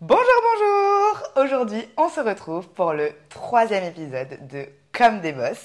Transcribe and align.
Bonjour, 0.00 0.24
bonjour 0.24 1.44
Aujourd'hui, 1.44 1.88
on 1.96 2.08
se 2.08 2.20
retrouve 2.20 2.68
pour 2.68 2.92
le 2.92 3.10
troisième 3.28 3.82
épisode 3.82 4.46
de 4.46 4.68
Comme 4.92 5.20
des 5.20 5.32
boss. 5.32 5.58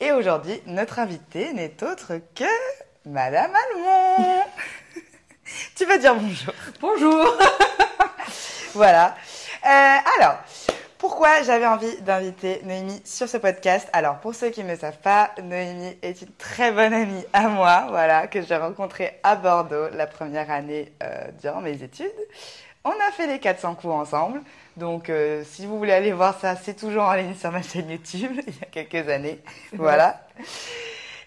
Et 0.00 0.12
aujourd'hui, 0.12 0.62
notre 0.64 0.98
invité 0.98 1.52
n'est 1.52 1.76
autre 1.84 2.14
que 2.34 2.44
Madame 3.04 3.52
Almond. 3.54 4.44
tu 5.76 5.84
vas 5.84 5.98
dire 5.98 6.14
bonjour? 6.14 6.54
Bonjour 6.80 7.36
Voilà. 8.72 9.14
Euh, 9.66 9.96
alors, 10.18 10.38
pourquoi 10.96 11.42
j'avais 11.42 11.66
envie 11.66 12.00
d'inviter 12.00 12.62
Noémie 12.64 13.02
sur 13.04 13.28
ce 13.28 13.36
podcast? 13.36 13.90
Alors, 13.92 14.20
pour 14.20 14.34
ceux 14.34 14.48
qui 14.48 14.64
ne 14.64 14.70
le 14.70 14.78
savent 14.78 15.00
pas, 15.00 15.32
Noémie 15.42 15.98
est 16.00 16.22
une 16.22 16.32
très 16.38 16.72
bonne 16.72 16.94
amie 16.94 17.26
à 17.34 17.48
moi, 17.48 17.88
voilà, 17.90 18.26
que 18.26 18.40
j'ai 18.40 18.56
rencontrée 18.56 19.20
à 19.22 19.36
Bordeaux 19.36 19.90
la 19.92 20.06
première 20.06 20.50
année 20.50 20.94
euh, 21.02 21.26
durant 21.42 21.60
mes 21.60 21.82
études. 21.82 22.08
On 22.84 22.92
a 22.92 23.12
fait 23.12 23.26
les 23.26 23.38
400 23.38 23.74
coups 23.74 23.92
ensemble. 23.92 24.40
Donc, 24.76 25.10
euh, 25.10 25.44
si 25.44 25.66
vous 25.66 25.76
voulez 25.76 25.92
aller 25.92 26.12
voir 26.12 26.38
ça, 26.40 26.56
c'est 26.56 26.74
toujours 26.74 27.02
en 27.02 27.12
ligne 27.12 27.34
sur 27.34 27.52
ma 27.52 27.60
chaîne 27.60 27.90
YouTube, 27.90 28.32
il 28.46 28.54
y 28.54 28.62
a 28.62 28.66
quelques 28.66 29.08
années. 29.08 29.40
Voilà. 29.74 30.26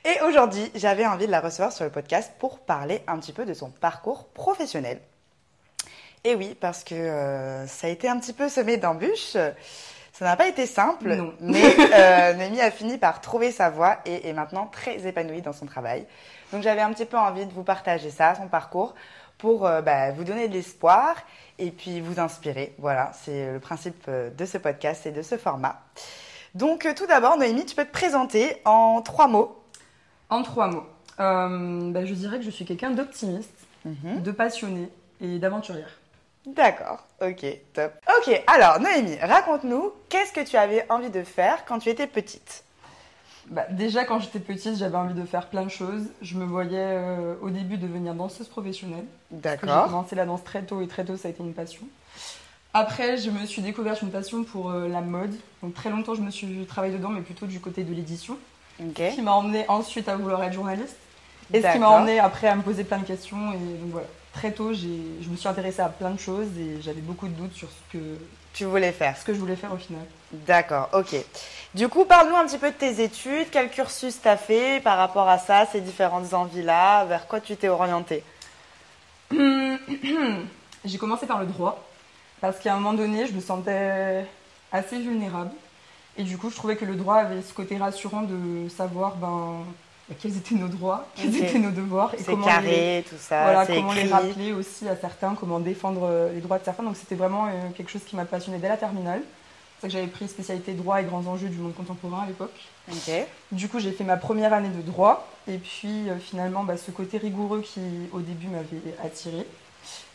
Et 0.03 0.19
aujourd'hui, 0.27 0.71
j'avais 0.73 1.05
envie 1.05 1.27
de 1.27 1.31
la 1.31 1.41
recevoir 1.41 1.71
sur 1.71 1.85
le 1.85 1.91
podcast 1.91 2.33
pour 2.39 2.59
parler 2.59 3.01
un 3.07 3.19
petit 3.19 3.33
peu 3.33 3.45
de 3.45 3.53
son 3.53 3.69
parcours 3.69 4.25
professionnel. 4.29 4.99
Et 6.23 6.35
oui, 6.35 6.57
parce 6.59 6.83
que 6.83 6.95
euh, 6.95 7.67
ça 7.67 7.87
a 7.87 7.89
été 7.89 8.09
un 8.09 8.17
petit 8.17 8.33
peu 8.33 8.49
semé 8.49 8.77
d'embûches. 8.77 9.37
Ça 10.13 10.25
n'a 10.25 10.35
pas 10.35 10.47
été 10.47 10.65
simple, 10.65 11.15
Non. 11.15 11.33
mais 11.39 11.75
euh, 11.93 12.33
Noémie 12.33 12.61
a 12.61 12.71
fini 12.71 12.97
par 12.97 13.19
trouver 13.19 13.51
sa 13.51 13.69
voie 13.69 13.97
et 14.05 14.29
est 14.29 14.33
maintenant 14.33 14.67
très 14.67 15.07
épanouie 15.07 15.41
dans 15.41 15.53
son 15.53 15.65
travail. 15.65 16.05
Donc 16.51 16.61
j'avais 16.61 16.81
un 16.81 16.93
petit 16.93 17.05
peu 17.05 17.17
envie 17.17 17.47
de 17.47 17.51
vous 17.51 17.63
partager 17.63 18.11
ça, 18.11 18.35
son 18.35 18.47
parcours, 18.47 18.93
pour 19.43 19.67
euh, 19.67 19.81
bah, 19.81 20.11
vous 20.11 20.23
donner 20.23 20.47
de 20.47 20.53
l'espoir 20.53 21.17
et 21.59 21.69
puis 21.69 21.99
vous 21.99 22.17
inspirer. 22.21 22.73
Voilà, 22.77 23.11
c'est 23.13 23.51
le 23.51 23.59
principe 23.59 24.05
euh, 24.07 24.29
de 24.29 24.45
ce 24.45 24.57
podcast 24.57 25.05
et 25.05 25.11
de 25.11 25.21
ce 25.21 25.35
format. 25.37 25.81
Donc 26.55 26.85
euh, 26.85 26.93
tout 26.95 27.05
d'abord, 27.07 27.35
Noémie, 27.37 27.65
tu 27.65 27.75
peux 27.75 27.83
te 27.83 27.91
présenter 27.91 28.55
en 28.63 29.01
trois 29.01 29.27
mots. 29.27 29.61
En 30.29 30.43
trois 30.43 30.67
mots. 30.67 30.85
Euh, 31.19 31.91
bah, 31.91 32.05
je 32.05 32.13
dirais 32.13 32.37
que 32.39 32.45
je 32.45 32.51
suis 32.51 32.63
quelqu'un 32.63 32.91
d'optimiste, 32.91 33.51
Mhm. 33.83 34.21
de 34.23 34.31
passionné 34.31 34.87
et 35.19 35.39
d'aventurière. 35.39 35.89
D'accord, 36.45 37.03
ok, 37.21 37.45
top. 37.73 37.91
Ok, 38.19 38.41
alors 38.47 38.79
Noémie, 38.79 39.17
raconte-nous, 39.21 39.91
qu'est-ce 40.07 40.31
que 40.31 40.39
tu 40.49 40.55
avais 40.55 40.85
envie 40.89 41.09
de 41.09 41.23
faire 41.23 41.65
quand 41.65 41.79
tu 41.79 41.89
étais 41.89 42.07
petite? 42.07 42.63
Bah, 43.49 43.65
déjà, 43.71 44.05
quand 44.05 44.19
j'étais 44.19 44.39
petite, 44.39 44.77
j'avais 44.77 44.97
envie 44.97 45.13
de 45.13 45.25
faire 45.25 45.47
plein 45.47 45.63
de 45.63 45.69
choses. 45.69 46.03
Je 46.21 46.35
me 46.35 46.45
voyais 46.45 46.77
euh, 46.77 47.35
au 47.41 47.49
début 47.49 47.77
devenir 47.77 48.13
danseuse 48.13 48.47
professionnelle. 48.47 49.05
Que 49.29 49.35
J'ai 49.35 49.41
D'accord. 49.41 49.85
commencé 49.85 50.15
la 50.15 50.25
danse 50.25 50.43
très 50.43 50.63
tôt 50.63 50.81
et 50.81 50.87
très 50.87 51.03
tôt, 51.03 51.17
ça 51.17 51.27
a 51.27 51.31
été 51.31 51.43
une 51.43 51.53
passion. 51.53 51.83
Après, 52.73 53.17
je 53.17 53.29
me 53.29 53.45
suis 53.45 53.61
découverte 53.61 54.01
une 54.01 54.11
passion 54.11 54.43
pour 54.43 54.71
euh, 54.71 54.87
la 54.87 55.01
mode. 55.01 55.33
Donc, 55.61 55.73
très 55.73 55.89
longtemps, 55.89 56.15
je 56.15 56.21
me 56.21 56.31
suis 56.31 56.65
travaillé 56.65 56.93
dedans, 56.93 57.09
mais 57.09 57.21
plutôt 57.21 57.45
du 57.45 57.59
côté 57.59 57.83
de 57.83 57.93
l'édition. 57.93 58.37
Ok. 58.79 58.97
Ce 58.97 59.15
qui 59.15 59.21
m'a 59.21 59.33
emmené 59.33 59.65
ensuite 59.67 60.07
à 60.09 60.15
vouloir 60.15 60.43
être 60.43 60.53
journaliste. 60.53 60.95
Et 61.53 61.61
ce 61.61 61.67
qui 61.71 61.79
m'a 61.79 61.87
D'accord. 61.87 61.91
emmené 61.93 62.19
après 62.19 62.47
à 62.47 62.55
me 62.55 62.63
poser 62.63 62.83
plein 62.83 62.97
de 62.97 63.05
questions. 63.05 63.51
Et 63.53 63.57
donc 63.57 63.91
voilà, 63.91 64.07
très 64.31 64.51
tôt, 64.51 64.73
je 64.73 65.29
me 65.29 65.35
suis 65.35 65.47
intéressée 65.47 65.81
à 65.81 65.89
plein 65.89 66.09
de 66.11 66.19
choses 66.19 66.47
et 66.57 66.81
j'avais 66.81 67.01
beaucoup 67.01 67.27
de 67.27 67.33
doutes 67.33 67.53
sur 67.53 67.67
ce 67.69 67.97
que, 67.97 68.03
Tu 68.53 68.65
voulais 68.65 68.91
faire. 68.91 69.17
ce 69.17 69.25
que 69.25 69.33
je 69.33 69.39
voulais 69.39 69.55
faire 69.55 69.73
au 69.73 69.77
final. 69.77 70.05
D'accord, 70.31 70.89
ok. 70.93 71.15
Du 71.73 71.87
coup, 71.87 72.05
parle-nous 72.05 72.35
un 72.35 72.45
petit 72.45 72.59
peu 72.59 72.69
de 72.69 72.75
tes 72.75 73.03
études, 73.03 73.47
quel 73.51 73.69
cursus 73.69 74.21
t'as 74.21 74.37
fait 74.37 74.79
par 74.83 74.97
rapport 74.97 75.27
à 75.27 75.39
ça, 75.39 75.65
ces 75.65 75.81
différentes 75.81 76.33
envies-là, 76.33 77.05
vers 77.05 77.27
quoi 77.27 77.39
tu 77.39 77.55
t'es 77.55 77.69
orientée? 77.69 78.23
J'ai 80.85 80.97
commencé 80.99 81.25
par 81.25 81.39
le 81.39 81.47
droit 81.47 81.83
parce 82.41 82.59
qu'à 82.59 82.73
un 82.73 82.75
moment 82.75 82.93
donné, 82.93 83.25
je 83.25 83.33
me 83.33 83.41
sentais 83.41 84.25
assez 84.71 84.99
vulnérable. 84.99 85.51
Et 86.17 86.23
du 86.23 86.37
coup, 86.37 86.49
je 86.49 86.55
trouvais 86.55 86.75
que 86.75 86.85
le 86.85 86.95
droit 86.95 87.15
avait 87.15 87.41
ce 87.41 87.53
côté 87.53 87.77
rassurant 87.77 88.21
de 88.21 88.69
savoir 88.69 89.15
ben, 89.15 89.61
ben, 89.61 89.65
quels 90.21 90.35
étaient 90.37 90.55
nos 90.55 90.67
droits, 90.67 91.07
quels 91.15 91.35
étaient 91.35 91.59
nos 91.59 91.71
devoirs 91.71 92.11
C'est 92.17 92.25
comment 92.25 92.45
les, 92.45 92.51
carré, 92.51 93.05
tout 93.09 93.15
ça, 93.17 93.43
voilà, 93.43 93.65
comment 93.65 93.93
les 93.93 94.07
rappeler 94.07 94.51
aussi 94.51 94.87
à 94.87 94.95
certains, 94.95 95.35
comment 95.35 95.59
défendre 95.59 96.01
euh, 96.03 96.33
les 96.33 96.41
droits 96.41 96.59
de 96.59 96.65
certains. 96.65 96.83
Donc 96.83 96.97
c'était 96.97 97.15
vraiment 97.15 97.47
euh, 97.47 97.69
quelque 97.75 97.89
chose 97.89 98.03
qui 98.03 98.15
m'a 98.15 98.25
passionnée 98.25 98.57
dès 98.57 98.67
la 98.67 98.77
terminale. 98.77 99.21
C'est 99.75 99.81
ça 99.81 99.87
que 99.87 99.93
j'avais 99.93 100.07
pris 100.07 100.27
spécialité 100.27 100.73
droit 100.73 101.01
et 101.01 101.05
grands 101.05 101.25
enjeux 101.25 101.47
du 101.47 101.57
monde 101.57 101.73
contemporain 101.75 102.23
à 102.23 102.27
l'époque. 102.27 102.51
Du 103.51 103.69
coup, 103.69 103.79
j'ai 103.79 103.91
fait 103.91 104.03
ma 104.03 104.17
première 104.17 104.53
année 104.53 104.69
de 104.69 104.81
droit. 104.81 105.27
Et 105.47 105.57
puis, 105.57 106.09
euh, 106.09 106.17
finalement, 106.19 106.63
bah, 106.63 106.77
ce 106.77 106.91
côté 106.91 107.17
rigoureux 107.17 107.61
qui, 107.61 107.81
au 108.13 108.19
début, 108.19 108.47
m'avait 108.47 108.95
attiré, 109.03 109.45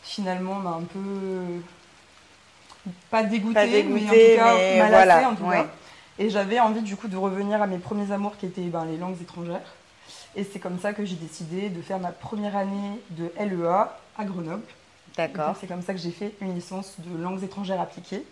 finalement, 0.03 0.55
m'a 0.55 0.71
un 0.71 0.83
peu. 0.83 1.61
Pas 3.11 3.23
dégoûté, 3.23 3.83
mais 3.83 4.03
en 4.03 4.07
tout 4.07 4.35
cas, 4.37 4.87
voilà, 4.87 5.29
en 5.29 5.35
tout 5.35 5.43
ouais. 5.43 5.57
cas. 5.57 5.67
Et 6.17 6.29
j'avais 6.29 6.59
envie, 6.59 6.81
du 6.81 6.95
coup, 6.95 7.07
de 7.07 7.17
revenir 7.17 7.61
à 7.61 7.67
mes 7.67 7.77
premiers 7.77 8.11
amours 8.11 8.37
qui 8.37 8.45
étaient 8.45 8.61
ben, 8.61 8.85
les 8.85 8.97
langues 8.97 9.21
étrangères. 9.21 9.75
Et 10.35 10.43
c'est 10.43 10.59
comme 10.59 10.79
ça 10.79 10.93
que 10.93 11.05
j'ai 11.05 11.15
décidé 11.15 11.69
de 11.69 11.81
faire 11.81 11.99
ma 11.99 12.11
première 12.11 12.55
année 12.55 13.01
de 13.11 13.31
LEA 13.39 13.89
à 14.17 14.25
Grenoble. 14.25 14.63
D'accord. 15.17 15.55
C'est 15.59 15.67
comme 15.67 15.81
ça 15.81 15.93
que 15.93 15.99
j'ai 15.99 16.11
fait 16.11 16.33
une 16.39 16.55
licence 16.55 16.95
de 16.99 17.21
langues 17.21 17.43
étrangères 17.43 17.81
appliquées. 17.81 18.23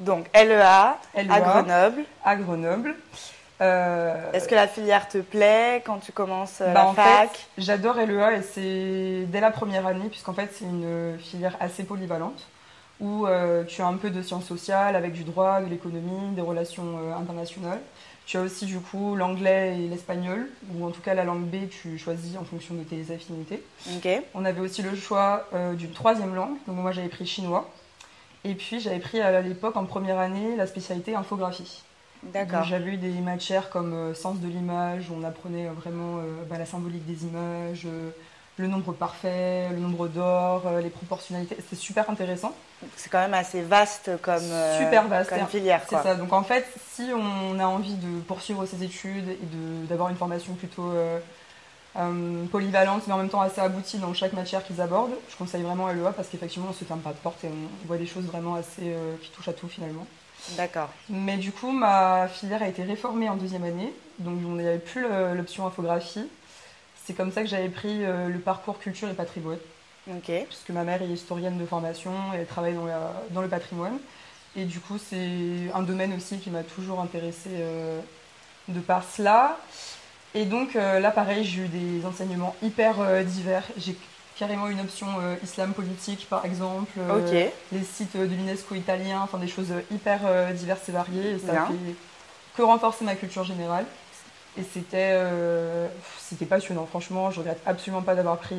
Donc, 0.00 0.26
LEA, 0.34 0.98
LEA 1.14 1.32
à 1.32 1.40
Grenoble. 1.40 2.04
à 2.24 2.36
Grenoble. 2.36 2.94
Euh, 3.62 4.32
Est-ce 4.32 4.48
que 4.48 4.54
la 4.54 4.68
filière 4.68 5.08
te 5.08 5.18
plaît 5.18 5.82
quand 5.86 5.98
tu 5.98 6.12
commences 6.12 6.60
euh, 6.60 6.74
Bah, 6.74 6.82
la 6.82 6.88
en 6.88 6.92
fac 6.94 7.46
j'adore 7.56 7.94
LEA 7.94 8.36
et 8.36 8.42
c'est 8.42 9.24
dès 9.28 9.40
la 9.40 9.50
première 9.50 9.86
année, 9.86 10.08
puisqu'en 10.10 10.34
fait, 10.34 10.50
c'est 10.52 10.66
une 10.66 11.18
filière 11.18 11.56
assez 11.60 11.84
polyvalente 11.84 12.46
où 13.00 13.26
euh, 13.26 13.64
tu 13.64 13.82
as 13.82 13.86
un 13.86 13.94
peu 13.94 14.10
de 14.10 14.22
sciences 14.22 14.46
sociales 14.46 14.96
avec 14.96 15.12
du 15.12 15.24
droit, 15.24 15.60
de 15.60 15.66
l'économie, 15.66 16.34
des 16.34 16.40
relations 16.40 16.98
euh, 16.98 17.14
internationales. 17.14 17.80
Tu 18.26 18.36
as 18.36 18.42
aussi 18.42 18.66
du 18.66 18.80
coup 18.80 19.14
l'anglais 19.14 19.78
et 19.78 19.88
l'espagnol, 19.88 20.48
ou 20.74 20.84
en 20.84 20.90
tout 20.90 21.00
cas 21.00 21.14
la 21.14 21.24
langue 21.24 21.44
B, 21.44 21.68
tu 21.70 21.96
choisis 21.96 22.36
en 22.36 22.44
fonction 22.44 22.74
de 22.74 22.82
tes 22.82 23.14
affinités. 23.14 23.62
On 24.34 24.44
avait 24.44 24.60
aussi 24.60 24.82
le 24.82 24.94
choix 24.96 25.48
euh, 25.54 25.74
d'une 25.74 25.92
troisième 25.92 26.34
langue, 26.34 26.56
donc 26.66 26.76
moi 26.76 26.92
j'avais 26.92 27.08
pris 27.08 27.24
chinois. 27.26 27.70
Et 28.44 28.54
puis 28.54 28.80
j'avais 28.80 28.98
pris 28.98 29.20
à 29.20 29.40
l'époque 29.40 29.76
en 29.76 29.86
première 29.86 30.18
année 30.18 30.56
la 30.56 30.66
spécialité 30.66 31.14
infographie. 31.14 31.82
D'accord. 32.22 32.64
J'avais 32.64 32.92
eu 32.92 32.96
des 32.96 33.10
matières 33.20 33.70
comme 33.70 33.92
euh, 33.92 34.14
sens 34.14 34.40
de 34.40 34.48
l'image, 34.48 35.10
où 35.10 35.14
on 35.20 35.24
apprenait 35.24 35.66
euh, 35.66 35.72
vraiment 35.72 36.18
euh, 36.18 36.42
bah, 36.48 36.58
la 36.58 36.66
symbolique 36.66 37.06
des 37.06 37.24
images, 37.24 37.86
le 38.56 38.66
nombre 38.66 38.92
parfait, 38.92 39.68
le 39.70 39.78
nombre 39.78 40.08
d'or, 40.08 40.62
les 40.82 40.88
proportionnalités. 40.90 41.56
C'était 41.56 41.76
super 41.76 42.08
intéressant. 42.08 42.54
C'est 42.96 43.10
quand 43.10 43.20
même 43.20 43.34
assez 43.34 43.62
vaste 43.62 44.10
comme, 44.22 44.42
euh, 44.42 44.78
Super 44.78 45.08
vaste. 45.08 45.30
comme 45.30 45.46
filière. 45.46 45.80
C'est 45.88 45.96
ça. 46.02 46.14
Donc 46.14 46.32
en 46.32 46.42
fait, 46.42 46.66
si 46.92 47.10
on 47.14 47.58
a 47.58 47.64
envie 47.66 47.94
de 47.94 48.20
poursuivre 48.20 48.66
ses 48.66 48.82
études 48.82 49.28
et 49.28 49.38
de- 49.42 49.86
d'avoir 49.86 50.10
une 50.10 50.16
formation 50.16 50.52
plutôt 50.54 50.90
euh, 50.90 51.18
euh, 51.98 52.44
polyvalente, 52.52 53.06
mais 53.06 53.14
en 53.14 53.18
même 53.18 53.30
temps 53.30 53.40
assez 53.40 53.60
aboutie 53.60 53.96
dans 53.98 54.12
chaque 54.12 54.34
matière 54.34 54.62
qu'ils 54.62 54.80
abordent, 54.82 55.14
je 55.30 55.36
conseille 55.36 55.62
vraiment 55.62 55.88
LEA 55.88 56.12
parce 56.14 56.28
qu'effectivement, 56.28 56.68
on 56.70 56.74
se 56.74 56.84
ferme 56.84 57.00
pas 57.00 57.12
de 57.12 57.16
porte 57.16 57.42
et 57.44 57.48
on 57.48 57.86
voit 57.86 57.96
des 57.96 58.06
choses 58.06 58.24
vraiment 58.24 58.54
assez 58.56 58.82
euh, 58.82 59.14
qui 59.22 59.30
touchent 59.30 59.48
à 59.48 59.54
tout 59.54 59.68
finalement. 59.68 60.06
D'accord. 60.56 60.90
Mais 61.08 61.38
du 61.38 61.52
coup, 61.52 61.72
ma 61.72 62.28
filière 62.28 62.62
a 62.62 62.68
été 62.68 62.82
réformée 62.84 63.28
en 63.28 63.36
deuxième 63.36 63.64
année, 63.64 63.92
donc 64.18 64.38
on 64.46 64.52
n'avait 64.56 64.78
plus 64.78 65.04
l'option 65.34 65.66
infographie. 65.66 66.28
C'est 67.04 67.14
comme 67.14 67.32
ça 67.32 67.42
que 67.42 67.48
j'avais 67.48 67.68
pris 67.70 68.00
le 68.04 68.38
parcours 68.38 68.78
culture 68.78 69.08
et 69.08 69.14
patrimoine, 69.14 69.58
Ok. 70.08 70.30
puisque 70.48 70.70
ma 70.70 70.84
mère 70.84 71.02
est 71.02 71.08
historienne 71.08 71.58
de 71.58 71.66
formation 71.66 72.12
et 72.34 72.38
elle 72.38 72.46
travaille 72.46 72.74
dans, 72.74 72.86
la- 72.86 73.12
dans 73.30 73.42
le 73.42 73.48
patrimoine. 73.48 73.98
Et 74.56 74.64
du 74.64 74.80
coup, 74.80 74.98
c'est 74.98 75.70
un 75.74 75.82
domaine 75.82 76.14
aussi 76.14 76.38
qui 76.38 76.50
m'a 76.50 76.62
toujours 76.62 77.00
intéressée 77.00 77.50
euh, 77.54 78.00
de 78.68 78.80
par 78.80 79.02
cela. 79.04 79.58
Et 80.34 80.44
donc 80.44 80.76
euh, 80.76 81.00
là, 81.00 81.10
pareil, 81.10 81.44
j'ai 81.44 81.62
eu 81.62 81.68
des 81.68 82.06
enseignements 82.06 82.54
hyper 82.62 83.00
euh, 83.00 83.22
divers. 83.22 83.64
J'ai 83.76 83.96
carrément 84.38 84.68
une 84.68 84.80
option 84.80 85.06
islam 85.42 85.72
politique, 85.72 86.26
par 86.28 86.44
exemple. 86.44 86.92
euh, 86.98 87.18
Ok. 87.18 87.52
les 87.72 87.84
sites 87.84 88.16
de 88.16 88.22
l'UNESCO 88.24 88.74
italien, 88.74 89.20
enfin 89.22 89.38
des 89.38 89.48
choses 89.48 89.72
hyper 89.90 90.20
diverses 90.54 90.88
et 90.88 90.92
variées. 90.92 91.30
Et 91.32 91.38
ça 91.38 91.52
Bien. 91.52 91.66
fait 91.66 91.94
que 92.56 92.62
renforcer 92.62 93.04
ma 93.04 93.14
culture 93.14 93.44
générale. 93.44 93.86
Et 94.58 94.62
c'était 94.72 95.18
c'était 96.18 96.46
passionnant. 96.46 96.86
Franchement, 96.86 97.30
je 97.30 97.40
regrette 97.40 97.60
absolument 97.66 98.02
pas 98.02 98.14
d'avoir 98.14 98.38
pris 98.38 98.56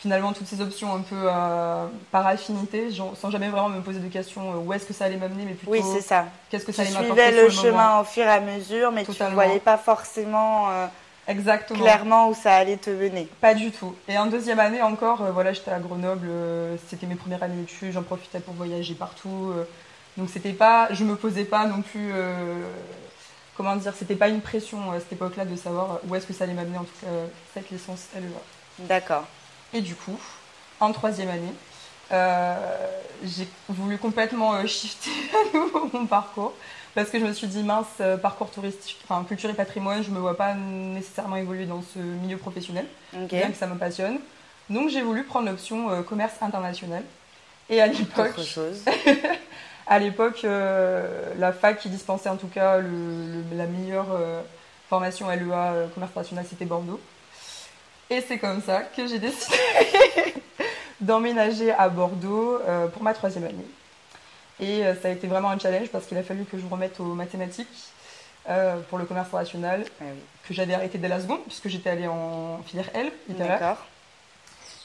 finalement 0.00 0.32
toutes 0.32 0.46
ces 0.46 0.60
options 0.62 0.94
un 0.94 1.00
peu 1.02 1.14
euh, 1.14 1.86
par 2.10 2.26
affinité, 2.26 2.90
genre, 2.90 3.12
sans 3.20 3.30
jamais 3.30 3.48
vraiment 3.50 3.68
me 3.68 3.82
poser 3.82 3.98
de 4.00 4.08
questions 4.08 4.52
euh, 4.52 4.56
où 4.64 4.72
est-ce 4.72 4.86
que 4.86 4.94
ça 4.94 5.04
allait 5.04 5.18
m'amener, 5.18 5.44
mais 5.44 5.52
plutôt 5.52 5.70
Oui, 5.72 5.82
c'est 5.84 6.00
ça. 6.00 6.24
qu'est-ce 6.50 6.64
que 6.64 6.70
Tu 6.72 6.76
ça 6.78 6.82
allait 6.82 6.90
m'apporter 6.92 7.22
suivais 7.26 7.50
sur 7.50 7.64
le 7.64 7.70
moment. 7.72 7.82
chemin 7.82 8.00
au 8.00 8.04
fur 8.04 8.24
et 8.24 8.28
à 8.30 8.40
mesure, 8.40 8.92
mais 8.92 9.04
tu 9.04 9.22
ne 9.22 9.28
voyais 9.30 9.60
pas 9.60 9.76
forcément 9.76 10.70
euh, 10.70 10.86
Exactement. 11.28 11.78
clairement 11.80 12.28
où 12.30 12.34
ça 12.34 12.54
allait 12.54 12.78
te 12.78 12.88
mener. 12.88 13.28
Pas 13.42 13.52
du 13.54 13.70
tout. 13.70 13.94
Et 14.08 14.16
en 14.18 14.24
deuxième 14.26 14.58
année 14.58 14.80
encore, 14.80 15.22
voilà, 15.34 15.52
j'étais 15.52 15.70
à 15.70 15.78
Grenoble, 15.78 16.28
c'était 16.88 17.06
mes 17.06 17.14
premières 17.14 17.42
années 17.42 17.56
d'études, 17.60 17.92
j'en 17.92 18.02
profitais 18.02 18.40
pour 18.40 18.54
voyager 18.54 18.94
partout. 18.94 19.52
donc 20.16 20.30
c'était 20.32 20.54
pas, 20.54 20.88
je 20.92 21.04
me 21.04 21.14
posais 21.14 21.44
pas 21.44 21.66
non 21.66 21.82
plus, 21.82 22.10
comment 23.56 23.76
dire, 23.76 23.92
c'était 23.96 24.16
pas 24.16 24.28
une 24.28 24.40
pression 24.40 24.90
à 24.92 24.98
cette 24.98 25.12
époque-là 25.12 25.44
de 25.44 25.54
savoir 25.56 25.98
où 26.08 26.14
est-ce 26.16 26.26
que 26.26 26.32
ça 26.32 26.44
allait 26.44 26.54
m'amener 26.54 26.78
en 26.78 26.84
tout 26.84 26.96
cas 27.02 27.06
cette 27.54 27.70
licence 27.70 28.06
LEA. 28.16 28.86
D'accord. 28.88 29.24
Et 29.72 29.80
du 29.80 29.94
coup, 29.94 30.18
en 30.80 30.92
troisième 30.92 31.28
année, 31.28 31.52
j'ai 33.24 33.48
voulu 33.68 33.98
complètement 33.98 34.66
shifter 34.66 35.10
à 35.32 35.56
nouveau 35.56 35.90
mon 35.92 36.06
parcours 36.06 36.52
parce 36.94 37.10
que 37.10 37.20
je 37.20 37.24
me 37.24 37.32
suis 37.32 37.46
dit 37.46 37.62
mince 37.62 38.02
parcours 38.20 38.50
touristique, 38.50 38.98
enfin 39.04 39.24
culture 39.24 39.48
et 39.48 39.54
patrimoine, 39.54 40.02
je 40.02 40.10
me 40.10 40.18
vois 40.18 40.36
pas 40.36 40.54
nécessairement 40.54 41.36
évoluer 41.36 41.66
dans 41.66 41.82
ce 41.94 42.00
milieu 42.00 42.36
professionnel, 42.36 42.86
bien 43.12 43.50
que 43.50 43.56
ça 43.56 43.68
me 43.68 43.78
passionne. 43.78 44.18
Donc 44.70 44.88
j'ai 44.88 45.02
voulu 45.02 45.22
prendre 45.22 45.48
l'option 45.48 46.02
commerce 46.02 46.34
international. 46.40 47.04
Et 47.68 47.80
à 47.80 47.86
l'époque, 47.86 48.34
à 49.86 49.98
l'époque, 50.00 50.42
la 50.42 51.52
fac 51.52 51.78
qui 51.78 51.88
dispensait 51.88 52.28
en 52.28 52.36
tout 52.36 52.48
cas 52.48 52.78
la 52.78 53.66
meilleure 53.66 54.08
formation 54.90 55.28
LEA 55.30 55.54
euh, 55.54 55.86
commerce 55.94 56.10
international, 56.10 56.44
c'était 56.50 56.64
Bordeaux. 56.64 57.00
Et 58.10 58.20
c'est 58.20 58.38
comme 58.38 58.60
ça 58.60 58.82
que 58.82 59.06
j'ai 59.06 59.20
décidé 59.20 59.56
d'emménager 61.00 61.70
à 61.70 61.88
Bordeaux 61.88 62.58
euh, 62.66 62.88
pour 62.88 63.04
ma 63.04 63.14
troisième 63.14 63.44
année. 63.44 63.66
Et 64.58 64.84
euh, 64.84 64.94
ça 65.00 65.08
a 65.08 65.10
été 65.12 65.28
vraiment 65.28 65.48
un 65.50 65.58
challenge 65.58 65.88
parce 65.88 66.06
qu'il 66.06 66.18
a 66.18 66.24
fallu 66.24 66.44
que 66.44 66.58
je 66.58 66.64
me 66.64 66.68
remette 66.68 66.98
aux 67.00 67.14
mathématiques 67.14 67.68
pour 68.88 68.98
le 68.98 69.04
commerce 69.04 69.28
international, 69.28 69.84
ah 70.00 70.04
que 70.48 70.54
j'avais 70.54 70.74
arrêté 70.74 70.98
dès 70.98 71.06
la 71.06 71.20
seconde 71.20 71.44
puisque 71.44 71.68
j'étais 71.68 71.90
allée 71.90 72.08
en 72.08 72.60
filière 72.66 72.90
L, 72.94 73.12
littéraire. 73.28 73.76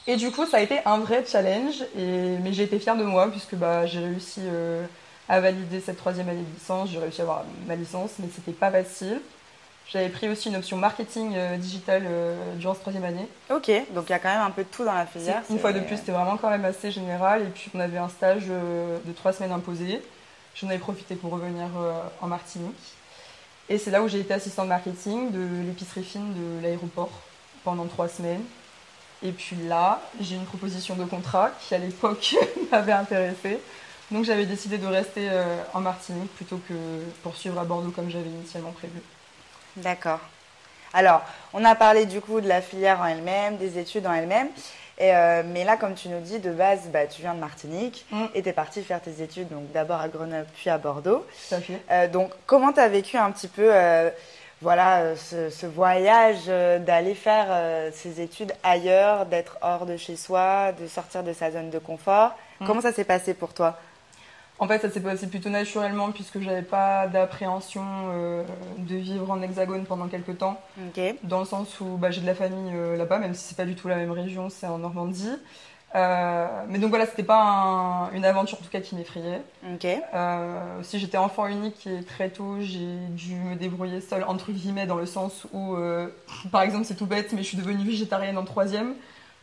Et 0.06 0.14
du 0.14 0.30
coup, 0.30 0.46
ça 0.46 0.58
a 0.58 0.60
été 0.60 0.78
un 0.84 0.98
vrai 0.98 1.24
challenge, 1.26 1.82
et... 1.98 2.36
mais 2.42 2.52
j'ai 2.52 2.62
été 2.62 2.78
fière 2.78 2.96
de 2.96 3.02
moi 3.02 3.28
puisque 3.28 3.56
bah, 3.56 3.84
j'ai 3.86 3.98
réussi 3.98 4.40
à 5.28 5.40
valider 5.40 5.80
cette 5.80 5.96
troisième 5.96 6.28
année 6.28 6.42
de 6.42 6.54
licence, 6.54 6.90
j'ai 6.90 6.98
réussi 6.98 7.22
à 7.22 7.24
avoir 7.24 7.44
ma 7.66 7.74
licence, 7.74 8.12
mais 8.20 8.28
c'était 8.32 8.52
pas 8.52 8.70
facile. 8.70 9.20
J'avais 9.88 10.08
pris 10.08 10.28
aussi 10.28 10.48
une 10.48 10.56
option 10.56 10.76
marketing 10.76 11.34
euh, 11.36 11.56
digital 11.56 12.02
euh, 12.06 12.54
durant 12.56 12.74
cette 12.74 12.82
troisième 12.82 13.04
année. 13.04 13.28
Ok, 13.50 13.70
donc 13.94 14.06
il 14.08 14.10
y 14.10 14.14
a 14.14 14.18
quand 14.18 14.28
même 14.28 14.40
un 14.40 14.50
peu 14.50 14.64
de 14.64 14.68
tout 14.68 14.84
dans 14.84 14.92
la 14.92 15.06
filière. 15.06 15.42
Une 15.48 15.60
fois 15.60 15.72
de 15.72 15.78
plus, 15.80 15.96
c'était 15.96 16.10
vraiment 16.10 16.36
quand 16.36 16.50
même 16.50 16.64
assez 16.64 16.90
général. 16.90 17.42
Et 17.42 17.50
puis 17.50 17.70
on 17.72 17.78
avait 17.78 17.98
un 17.98 18.08
stage 18.08 18.46
euh, 18.50 18.98
de 19.04 19.12
trois 19.12 19.32
semaines 19.32 19.52
imposé. 19.52 20.02
J'en 20.56 20.68
avais 20.68 20.78
profité 20.78 21.14
pour 21.14 21.30
revenir 21.32 21.66
en 22.22 22.26
Martinique. 22.28 22.74
Et 23.68 23.76
c'est 23.76 23.90
là 23.90 24.02
où 24.02 24.08
j'ai 24.08 24.20
été 24.20 24.32
assistante 24.32 24.68
marketing 24.68 25.30
de 25.30 25.66
l'épicerie 25.66 26.02
fine 26.02 26.32
de 26.32 26.62
l'aéroport 26.62 27.10
pendant 27.62 27.84
trois 27.84 28.08
semaines. 28.08 28.42
Et 29.22 29.32
puis 29.32 29.54
là, 29.68 30.00
j'ai 30.18 30.34
une 30.36 30.46
proposition 30.46 30.96
de 30.96 31.04
contrat 31.04 31.50
qui 31.60 31.74
à 31.74 31.78
l'époque 31.78 32.34
m'avait 32.72 32.92
intéressée. 32.92 33.60
Donc 34.10 34.24
j'avais 34.24 34.46
décidé 34.46 34.78
de 34.78 34.86
rester 34.86 35.28
en 35.74 35.80
Martinique 35.80 36.34
plutôt 36.36 36.58
que 36.66 36.74
poursuivre 37.22 37.58
à 37.58 37.64
Bordeaux 37.66 37.90
comme 37.90 38.08
j'avais 38.08 38.30
initialement 38.30 38.72
prévu. 38.72 39.02
D'accord. 39.76 40.20
Alors, 40.92 41.22
on 41.52 41.64
a 41.64 41.74
parlé 41.74 42.06
du 42.06 42.20
coup 42.20 42.40
de 42.40 42.48
la 42.48 42.62
filière 42.62 43.00
en 43.00 43.06
elle-même, 43.06 43.56
des 43.56 43.78
études 43.78 44.06
en 44.06 44.14
elles-mêmes. 44.14 44.48
Euh, 45.00 45.42
mais 45.44 45.64
là, 45.64 45.76
comme 45.76 45.94
tu 45.94 46.08
nous 46.08 46.20
dis, 46.20 46.38
de 46.38 46.50
base, 46.50 46.88
bah, 46.88 47.06
tu 47.06 47.20
viens 47.20 47.34
de 47.34 47.40
Martinique 47.40 48.06
mm. 48.10 48.24
et 48.34 48.42
tu 48.42 48.48
es 48.48 48.52
parti 48.52 48.82
faire 48.82 49.00
tes 49.00 49.22
études, 49.22 49.48
donc 49.48 49.70
d'abord 49.72 50.00
à 50.00 50.08
Grenoble, 50.08 50.46
puis 50.54 50.70
à 50.70 50.78
Bordeaux. 50.78 51.26
Euh, 51.90 52.08
donc, 52.08 52.30
comment 52.46 52.72
tu 52.72 52.80
as 52.80 52.88
vécu 52.88 53.16
un 53.16 53.30
petit 53.30 53.48
peu 53.48 53.68
euh, 53.70 54.08
voilà, 54.62 55.14
ce, 55.16 55.66
voyage 55.66 56.46
d'aller 56.46 57.14
faire 57.14 57.92
ces 57.92 58.22
études 58.22 58.52
ailleurs, 58.62 59.26
d'être 59.26 59.58
hors 59.60 59.84
de 59.84 59.98
chez 59.98 60.16
soi, 60.16 60.72
de 60.72 60.86
sortir 60.86 61.22
de 61.22 61.34
sa 61.34 61.50
zone 61.50 61.68
de 61.68 61.78
confort? 61.78 62.34
Mm. 62.60 62.66
Comment 62.66 62.80
ça 62.80 62.92
s'est 62.92 63.04
passé 63.04 63.34
pour 63.34 63.52
toi? 63.52 63.78
En 64.58 64.66
fait, 64.66 64.78
ça 64.78 64.90
s'est 64.90 65.00
passé 65.00 65.26
plutôt 65.26 65.50
naturellement 65.50 66.12
puisque 66.12 66.40
j'avais 66.40 66.62
pas 66.62 67.06
d'appréhension 67.06 67.82
euh, 67.84 68.42
de 68.78 68.96
vivre 68.96 69.30
en 69.30 69.42
hexagone 69.42 69.84
pendant 69.84 70.08
quelques 70.08 70.38
temps. 70.38 70.60
Dans 71.22 71.40
le 71.40 71.44
sens 71.44 71.78
où 71.80 71.96
bah, 71.96 72.10
j'ai 72.10 72.22
de 72.22 72.26
la 72.26 72.34
famille 72.34 72.72
euh, 72.74 72.96
là-bas, 72.96 73.18
même 73.18 73.34
si 73.34 73.44
c'est 73.44 73.56
pas 73.56 73.66
du 73.66 73.74
tout 73.74 73.88
la 73.88 73.96
même 73.96 74.12
région, 74.12 74.48
c'est 74.48 74.66
en 74.66 74.78
Normandie. 74.78 75.36
Euh, 75.94 76.46
mais 76.68 76.78
donc 76.78 76.90
voilà, 76.90 77.06
c'était 77.06 77.22
pas 77.22 78.10
une 78.12 78.24
aventure 78.24 78.58
en 78.58 78.62
tout 78.62 78.70
cas 78.70 78.80
qui 78.80 78.96
m'effrayait. 78.96 79.42
si 80.82 80.98
j'étais 80.98 81.18
enfant 81.18 81.46
unique 81.46 81.86
et 81.86 82.02
très 82.02 82.30
tôt, 82.30 82.56
j'ai 82.60 82.96
dû 83.10 83.34
me 83.34 83.56
débrouiller 83.56 84.00
seule 84.00 84.24
entre 84.24 84.52
guillemets 84.52 84.86
dans 84.86 84.96
le 84.96 85.06
sens 85.06 85.46
où, 85.52 85.76
par 86.50 86.62
exemple, 86.62 86.84
c'est 86.84 86.96
tout 86.96 87.06
bête, 87.06 87.32
mais 87.32 87.42
je 87.42 87.48
suis 87.48 87.56
devenue 87.56 87.84
végétarienne 87.84 88.36
en 88.36 88.44
troisième. 88.44 88.94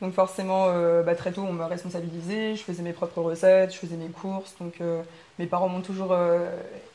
Donc 0.04 0.14
forcément, 0.14 0.66
euh, 0.68 1.02
bah, 1.02 1.16
très 1.16 1.32
tôt, 1.32 1.46
on 1.48 1.54
m'a 1.54 1.68
responsabilisé, 1.68 2.58
je 2.58 2.62
faisais 2.62 2.84
mes 2.84 2.92
propres 2.92 3.22
recettes, 3.22 3.74
je 3.74 3.78
faisais 3.78 3.96
mes 3.96 4.10
courses. 4.10 4.54
Donc 4.60 4.74
euh, 4.82 5.02
mes 5.40 5.46
parents 5.46 5.70
m'ont 5.70 5.80
toujours 5.80 6.12
euh, 6.12 6.50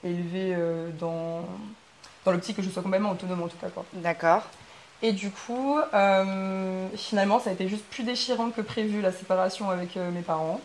élevé 0.05 0.55
dans, 1.00 1.40
dans 2.26 2.32
l'optique 2.32 2.56
que 2.56 2.62
je 2.62 2.69
sois 2.69 2.82
complètement 2.82 3.12
autonome 3.12 3.43
en 3.43 3.49
tout 3.49 3.56
cas. 3.56 3.69
D'accord. 3.94 4.43
Et 5.00 5.12
du 5.12 5.31
coup, 5.31 5.78
finalement, 6.96 7.40
ça 7.40 7.49
a 7.49 7.52
été 7.55 7.66
juste 7.66 7.84
plus 7.87 8.02
déchirant 8.02 8.50
que 8.50 8.60
prévu 8.60 9.00
la 9.00 9.12
séparation 9.12 9.70
avec 9.70 9.96
mes 9.96 10.20
parents. 10.20 10.60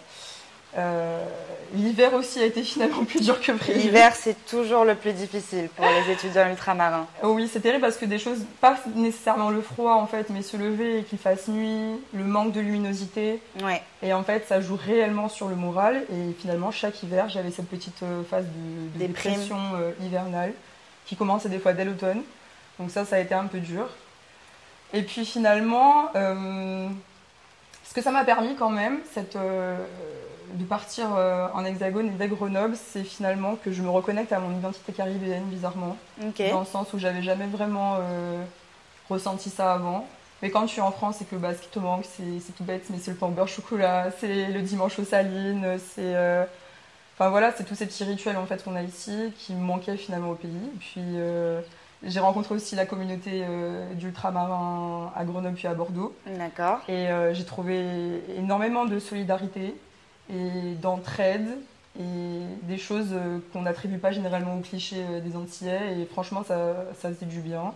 Euh, 0.78 1.24
l'hiver 1.74 2.14
aussi 2.14 2.40
a 2.40 2.46
été 2.46 2.64
finalement 2.64 3.04
plus 3.06 3.22
dur 3.22 3.40
que 3.42 3.52
prévu. 3.52 3.80
L'hiver, 3.80 4.16
c'est 4.16 4.46
toujours 4.46 4.86
le 4.86 4.96
plus 4.96 5.14
difficile 5.14 5.70
pour 5.76 5.86
les 5.86 6.12
étudiants 6.12 6.50
ultramarins. 6.50 7.08
oui, 7.24 7.50
c'est 7.52 7.60
terrible 7.60 7.82
parce 7.82 7.98
que 7.98 8.06
des 8.06 8.20
choses, 8.20 8.40
pas 8.62 8.78
nécessairement 8.96 9.50
le 9.50 9.62
froid 9.62 9.94
en 9.94 10.08
fait, 10.08 10.30
mais 10.30 10.42
se 10.42 10.58
lever 10.58 11.00
et 11.00 11.04
qu'il 11.04 11.18
fasse 11.18 11.48
nuit, 11.48 12.00
le 12.14 12.24
manque 12.24 12.52
de 12.54 12.62
luminosité. 12.62 13.42
Ouais. 13.64 13.82
Et 14.02 14.14
en 14.14 14.24
fait, 14.24 14.46
ça 14.48 14.62
joue 14.62 14.78
réellement 14.78 15.30
sur 15.30 15.48
le 15.48 15.56
moral. 15.56 16.06
Et 16.12 16.34
finalement, 16.40 16.72
chaque 16.72 17.02
hiver, 17.04 17.30
j'avais 17.30 17.52
cette 17.52 17.70
petite 17.70 18.04
euh, 18.04 18.24
phase 18.24 18.46
de, 18.46 19.00
dépression 19.00 19.58
euh, 19.76 19.92
hivernale 20.02 20.54
qui 21.06 21.16
commençait 21.16 21.50
des 21.50 21.60
fois 21.60 21.74
dès 21.74 21.86
l'automne. 21.86 22.22
Donc 22.80 22.90
ça, 22.90 23.06
ça 23.06 23.18
a 23.18 23.20
été 23.20 23.34
un 23.34 23.46
peu 23.46 23.60
dur. 23.60 23.88
Et 24.94 25.02
puis 25.02 25.26
finalement, 25.26 26.12
ce 26.14 27.94
que 27.96 28.02
ça 28.02 28.12
m'a 28.12 28.24
permis 28.24 28.56
quand 28.56 28.70
même, 28.70 29.00
cette 29.12 29.36
de 30.54 30.64
partir 30.64 31.08
euh, 31.16 31.48
en 31.54 31.66
hexagone 31.66 32.08
et 32.08 32.12
dès 32.12 32.28
Grenoble, 32.28 32.76
c'est 32.76 33.04
finalement 33.04 33.56
que 33.56 33.72
je 33.72 33.82
me 33.82 33.90
reconnecte 33.90 34.32
à 34.32 34.40
mon 34.40 34.56
identité 34.58 34.94
caribéenne, 34.94 35.44
bizarrement. 35.46 35.98
Dans 36.18 36.60
le 36.60 36.66
sens 36.66 36.94
où 36.94 37.00
j'avais 37.00 37.24
jamais 37.24 37.48
vraiment 37.48 37.98
euh, 38.00 38.44
ressenti 39.10 39.50
ça 39.50 39.74
avant. 39.74 40.08
Mais 40.42 40.52
quand 40.52 40.66
tu 40.66 40.80
es 40.80 40.84
en 40.84 40.92
France 40.92 41.22
et 41.22 41.26
que 41.26 41.36
bah, 41.36 41.54
ce 41.56 41.62
qui 41.62 41.70
te 41.70 41.80
manque, 41.80 42.06
c'est 42.06 42.56
tout 42.56 42.64
bête, 42.64 42.86
mais 42.90 42.98
c'est 43.00 43.12
le 43.12 43.18
pain 43.18 43.28
au 43.28 43.32
beurre 43.32 43.48
chocolat, 43.48 44.10
c'est 44.20 44.48
le 44.48 44.62
dimanche 44.62 45.00
aux 45.00 45.06
salines, 45.06 45.78
c'est. 45.80 46.16
Euh, 46.16 46.44
enfin 47.16 47.30
voilà, 47.30 47.54
c'est 47.54 47.64
tous 47.64 47.76
ces 47.76 47.86
petits 47.86 48.04
rituels 48.04 48.38
en 48.38 48.46
fait 48.46 48.64
qu'on 48.64 48.76
a 48.76 48.84
ici 48.84 49.34
qui 49.38 49.54
me 49.54 49.64
manquaient 49.64 49.98
finalement 49.98 50.32
au 50.32 50.36
pays. 50.36 50.70
Puis 50.80 51.02
j'ai 52.04 52.20
rencontré 52.20 52.54
aussi 52.56 52.76
la 52.76 52.86
communauté 52.86 53.46
d'ultramarins 53.94 55.14
à 55.16 55.24
Grenoble 55.24 55.56
puis 55.56 55.68
à 55.68 55.74
Bordeaux. 55.74 56.14
D'accord. 56.28 56.80
Et 56.90 57.08
j'ai 57.32 57.46
trouvé 57.46 58.22
énormément 58.38 58.84
de 58.84 59.00
solidarité 59.00 59.74
et 60.30 60.76
d'entraide 60.82 61.58
et 62.00 62.42
des 62.64 62.78
choses 62.78 63.10
euh, 63.12 63.40
qu'on 63.52 63.64
n'attribue 63.64 64.00
pas 64.00 64.12
généralement 64.12 64.58
aux 64.58 64.62
clichés 64.62 65.04
euh, 65.12 65.20
des 65.20 65.36
Antillais 65.36 66.00
et 66.00 66.06
franchement 66.06 66.44
ça, 66.44 66.86
ça 67.00 67.10
faisait 67.10 67.26
du 67.26 67.40
bien. 67.40 67.74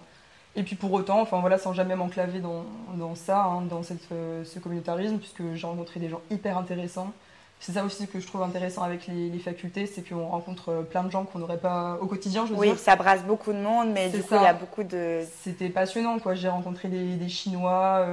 Et 0.55 0.63
puis 0.63 0.75
pour 0.75 0.91
autant, 0.93 1.21
enfin 1.21 1.39
voilà, 1.39 1.59
sans 1.59 1.73
jamais 1.73 1.95
m'enclaver 1.95 2.39
dans, 2.39 2.65
dans, 2.95 3.13
ça, 3.13 3.43
hein, 3.43 3.61
dans 3.61 3.83
cette, 3.83 4.11
euh, 4.11 4.43
ce 4.43 4.57
communautarisme, 4.57 5.17
puisque 5.17 5.43
j'ai 5.53 5.67
rencontré 5.67 5.99
des 5.99 6.09
gens 6.09 6.21
hyper 6.31 6.57
intéressants. 6.57 7.11
C'est 7.59 7.73
ça 7.73 7.83
aussi 7.83 8.07
que 8.07 8.19
je 8.19 8.25
trouve 8.25 8.41
intéressant 8.43 8.83
avec 8.83 9.07
les, 9.07 9.37
facultés, 9.39 9.87
c'est 9.87 10.07
qu'on 10.07 10.27
rencontre 10.27 10.85
plein 10.91 11.03
de 11.03 11.11
gens 11.11 11.25
qu'on 11.25 11.39
n'aurait 11.39 11.57
pas 11.57 11.97
au 12.01 12.05
quotidien. 12.05 12.45
Je 12.45 12.53
veux 12.53 12.59
oui, 12.59 12.75
ça 12.77 12.95
brasse 12.95 13.23
beaucoup 13.23 13.51
de 13.51 13.57
monde, 13.57 13.89
mais 13.93 14.09
du 14.09 14.21
coup, 14.21 14.35
il 14.35 14.43
y 14.43 14.45
a 14.45 14.53
beaucoup 14.53 14.83
de. 14.83 15.23
C'était 15.41 15.69
passionnant, 15.69 16.19
quoi. 16.19 16.35
J'ai 16.35 16.49
rencontré 16.49 16.87
des, 16.87 17.15
des 17.15 17.29
Chinois, 17.29 18.05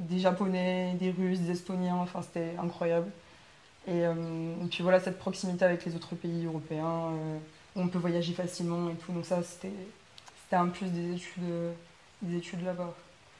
des 0.00 0.18
Japonais, 0.18 0.96
des 0.98 1.10
Russes, 1.10 1.40
des 1.40 1.50
Estoniens. 1.50 1.96
Enfin, 1.96 2.22
c'était 2.22 2.54
incroyable. 2.58 3.10
Euh, 3.88 4.64
et, 4.64 4.68
puis 4.68 4.82
voilà, 4.82 5.00
cette 5.00 5.18
proximité 5.18 5.64
avec 5.64 5.84
les 5.84 5.94
autres 5.94 6.14
pays 6.14 6.46
européens, 6.46 7.12
euh, 7.12 7.38
où 7.76 7.82
on 7.82 7.88
peut 7.88 7.98
voyager 7.98 8.32
facilement 8.32 8.90
et 8.90 8.94
tout. 8.94 9.12
Donc 9.12 9.24
ça, 9.24 9.38
c'était 9.42 9.72
un 10.52 10.68
plus 10.68 10.86
des 10.86 11.14
études, 11.14 11.42
des 12.22 12.36
études 12.36 12.64
là-bas. 12.64 12.94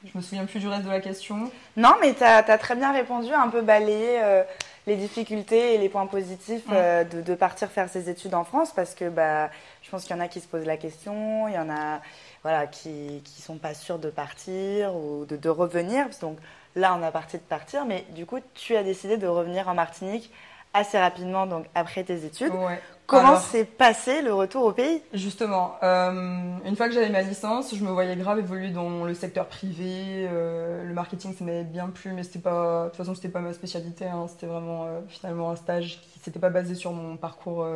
Je 0.05 0.17
me 0.17 0.23
souviens 0.23 0.47
plus 0.47 0.61
du 0.61 0.69
reste 0.69 0.85
de 0.85 0.91
la 0.91 1.01
question. 1.01 1.51
Non, 1.77 1.95
mais 2.01 2.15
tu 2.15 2.23
as, 2.23 2.59
très 2.59 2.77
bien 2.77 2.93
répondu, 2.93 3.33
un 3.33 3.49
peu 3.49 3.63
balayé 3.63 4.23
euh, 4.23 4.45
les 4.87 4.95
difficultés 4.95 5.75
et 5.75 5.79
les 5.79 5.89
points 5.89 6.07
positifs 6.07 6.69
de, 6.69 7.21
de, 7.21 7.35
partir 7.35 7.69
faire 7.69 7.89
ses 7.89 8.09
études 8.09 8.35
en 8.35 8.45
France 8.45 8.73
parce 8.75 8.95
que 8.95 9.09
bah, 9.09 9.51
je 9.83 9.91
pense 9.91 10.05
qu'il 10.05 10.15
y 10.15 10.19
en 10.19 10.23
a 10.23 10.29
qui 10.29 10.41
se 10.41 10.47
posent 10.47 10.67
la 10.67 10.77
question, 10.77 11.49
il 11.49 11.55
y 11.55 11.59
en 11.59 11.69
a 11.69 12.01
voilà, 12.45 12.69
qui 12.69 12.89
ne 12.89 13.43
sont 13.43 13.59
pas 13.59 13.75
sûrs 13.75 13.99
de 13.99 14.09
partir 14.09 14.95
ou 14.95 15.25
de, 15.25 15.37
de 15.37 15.49
revenir. 15.49 16.07
Donc 16.21 16.39
Là, 16.77 16.97
on 16.99 17.03
a 17.03 17.11
parti 17.11 17.37
de 17.37 17.43
partir, 17.43 17.85
mais 17.85 18.05
du 18.11 18.27
coup, 18.27 18.39
tu 18.55 18.77
as 18.77 18.83
décidé 18.83 19.17
de 19.17 19.27
revenir 19.27 19.69
en 19.69 19.75
Martinique 19.75 20.31
assez 20.75 20.99
rapidement, 20.99 21.47
donc 21.47 21.67
après 21.75 22.05
tes 22.05 22.25
études. 22.25 22.53
Comment 23.07 23.41
s'est 23.41 23.65
passé 23.65 24.21
le 24.21 24.35
retour 24.35 24.65
au 24.65 24.73
pays? 24.73 25.01
Justement, 25.15 25.77
euh, 25.83 26.59
une 26.67 26.77
fois 26.77 26.89
que 26.89 26.95
j'avais 26.95 27.09
ma 27.09 27.23
licence, 27.23 27.75
je 27.75 27.83
me 27.83 27.91
voyais 27.91 28.15
grave 28.17 28.39
évoluer 28.39 28.69
dans 28.69 29.05
le 29.05 29.15
secteur 29.15 29.47
privé. 29.47 30.29
Euh, 30.31 30.85
le 30.85 30.93
marketing, 30.93 31.35
ça 31.35 31.43
m'avait 31.43 31.65
bien 31.65 31.89
plu, 31.89 32.13
mais 32.13 32.23
c'était 32.23 32.39
pas, 32.39 32.85
de 32.85 32.89
toute 32.89 32.99
façon, 32.99 33.15
c'était 33.15 33.31
pas 33.31 33.41
ma 33.41 33.55
spécialité. 33.55 34.05
Hein. 34.05 34.27
c'était 34.29 34.47
vraiment 34.47 34.85
euh, 34.85 35.01
finalement 35.09 35.51
un 35.51 35.57
stage 35.57 36.03
qui 36.03 36.19
s'était 36.19 36.39
pas 36.39 36.51
basé 36.51 36.75
sur 36.75 36.93
mon 36.93 37.17
parcours 37.17 37.67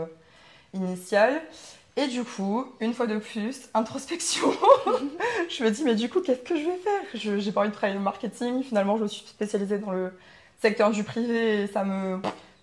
initial. 0.75 1.41
Et 1.97 2.07
du 2.07 2.25
coup, 2.25 2.67
une 2.81 2.95
fois 2.95 3.07
de 3.07 3.19
plus, 3.19 3.69
introspection. 3.75 4.51
je 5.51 5.63
me 5.63 5.71
dis, 5.71 5.85
mais 5.85 5.95
du 5.95 6.09
coup, 6.09 6.21
qu'est-ce 6.21 6.41
que 6.41 6.57
je 6.57 6.65
vais 6.65 6.79
faire? 6.79 7.39
J'ai 7.39 7.53
pas 7.53 7.61
envie 7.61 7.71
de 7.71 7.75
travailler 7.75 7.99
le 7.99 8.05
marketing. 8.05 8.63
Finalement, 8.63 8.97
je 8.97 9.03
me 9.03 9.09
suis 9.09 9.27
spécialisée 9.27 9.79
dans 9.79 9.91
le 9.91 10.11
secteur 10.61 10.91
du 10.91 11.05
privé 11.05 11.63
et 11.63 11.67
ça 11.67 11.85
me, 11.85 12.21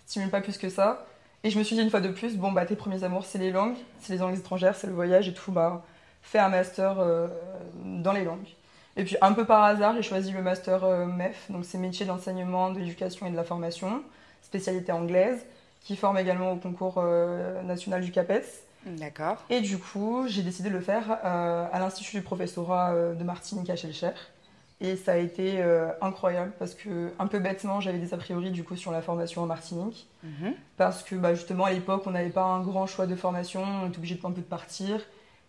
stimule 0.07 0.31
pas 0.31 0.41
plus 0.41 0.57
que 0.57 0.69
ça. 0.69 1.05
Et 1.43 1.51
je 1.51 1.59
me 1.59 1.63
suis 1.63 1.75
dit 1.75 1.83
une 1.83 1.91
fois 1.91 2.01
de 2.01 2.09
plus, 2.09 2.36
bon, 2.36 2.51
bah, 2.51 2.65
tes 2.65 2.75
premiers 2.75 3.03
amours, 3.03 3.25
c'est 3.25 3.38
les 3.38 3.51
langues, 3.51 3.77
c'est 4.01 4.13
les 4.13 4.19
langues 4.19 4.38
étrangères, 4.38 4.75
c'est 4.75 4.88
le 4.88 4.93
voyage 4.93 5.27
et 5.27 5.33
tout. 5.33 5.51
Bah, 5.51 5.86
fais 6.24 6.39
un 6.39 6.50
master 6.50 7.00
euh, 7.00 7.27
dans 7.83 8.12
les 8.12 8.24
langues. 8.24 8.48
Et 8.98 9.03
puis, 9.03 9.15
un 9.21 9.33
peu 9.33 9.45
par 9.45 9.63
hasard, 9.63 9.95
j'ai 9.95 10.01
choisi 10.01 10.31
le 10.31 10.41
master 10.41 10.83
euh, 10.83 11.05
MEF, 11.05 11.50
donc 11.50 11.63
c'est 11.63 11.77
métier 11.77 12.05
d'enseignement, 12.05 12.71
de 12.71 12.79
l'éducation 12.79 13.27
et 13.27 13.31
de 13.31 13.36
la 13.36 13.43
formation, 13.43 14.01
spécialité 14.41 14.91
anglaise, 14.91 15.45
qui 15.81 15.95
forme 15.95 16.17
également 16.17 16.53
au 16.53 16.55
concours 16.57 16.95
euh, 16.98 17.62
national 17.62 18.01
du 18.01 18.12
CAPES. 18.12 18.63
D'accord. 18.86 19.38
Et 19.50 19.62
du 19.62 19.77
coup, 19.77 20.25
j'ai 20.27 20.41
décidé 20.41 20.69
de 20.69 20.74
le 20.75 20.81
faire 20.81 21.12
à 21.24 21.79
l'Institut 21.79 22.17
du 22.17 22.24
professorat 22.24 22.93
de 23.13 23.24
Martinique 23.24 23.69
à 23.69 23.75
Chelcher. 23.75 24.13
Et 24.81 24.95
ça 24.95 25.13
a 25.13 25.17
été 25.17 25.62
euh, 25.62 25.91
incroyable 26.01 26.53
parce 26.57 26.74
que, 26.74 27.12
un 27.19 27.27
peu 27.27 27.39
bêtement, 27.39 27.81
j'avais 27.81 27.98
des 27.98 28.13
a 28.13 28.17
priori 28.17 28.50
du 28.51 28.63
coup 28.63 28.77
sur 28.77 28.91
la 28.91 29.01
formation 29.01 29.43
en 29.43 29.45
Martinique. 29.45 30.07
Mhm. 30.24 30.53
Parce 30.77 31.03
que 31.03 31.15
bah, 31.15 31.33
justement, 31.33 31.65
à 31.65 31.71
l'époque, 31.71 32.03
on 32.05 32.12
n'avait 32.12 32.29
pas 32.29 32.43
un 32.43 32.62
grand 32.62 32.88
choix 32.88 33.05
de 33.05 33.15
formation, 33.15 33.62
on 33.62 33.89
était 33.89 33.98
obligé 33.98 34.15
de 34.15 34.25
un 34.25 34.31
peu 34.31 34.41
de 34.41 34.45
partir. 34.45 35.01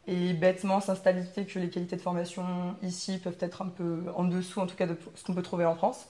Et 0.08 0.32
bêtement, 0.32 0.80
s'installer 0.80 1.22
que 1.22 1.58
les 1.60 1.70
qualités 1.70 1.94
de 1.94 2.00
formation 2.00 2.75
ici 2.82 3.18
peuvent 3.18 3.37
être 3.38 3.62
un 3.62 3.68
peu 3.68 4.02
en 4.16 4.25
dessous, 4.25 4.60
en 4.60 4.66
tout 4.66 4.75
cas, 4.75 4.87
de 4.87 4.96
ce 5.14 5.22
qu'on 5.22 5.34
peut 5.34 5.42
trouver 5.42 5.64
en 5.64 5.76
France. 5.76 6.06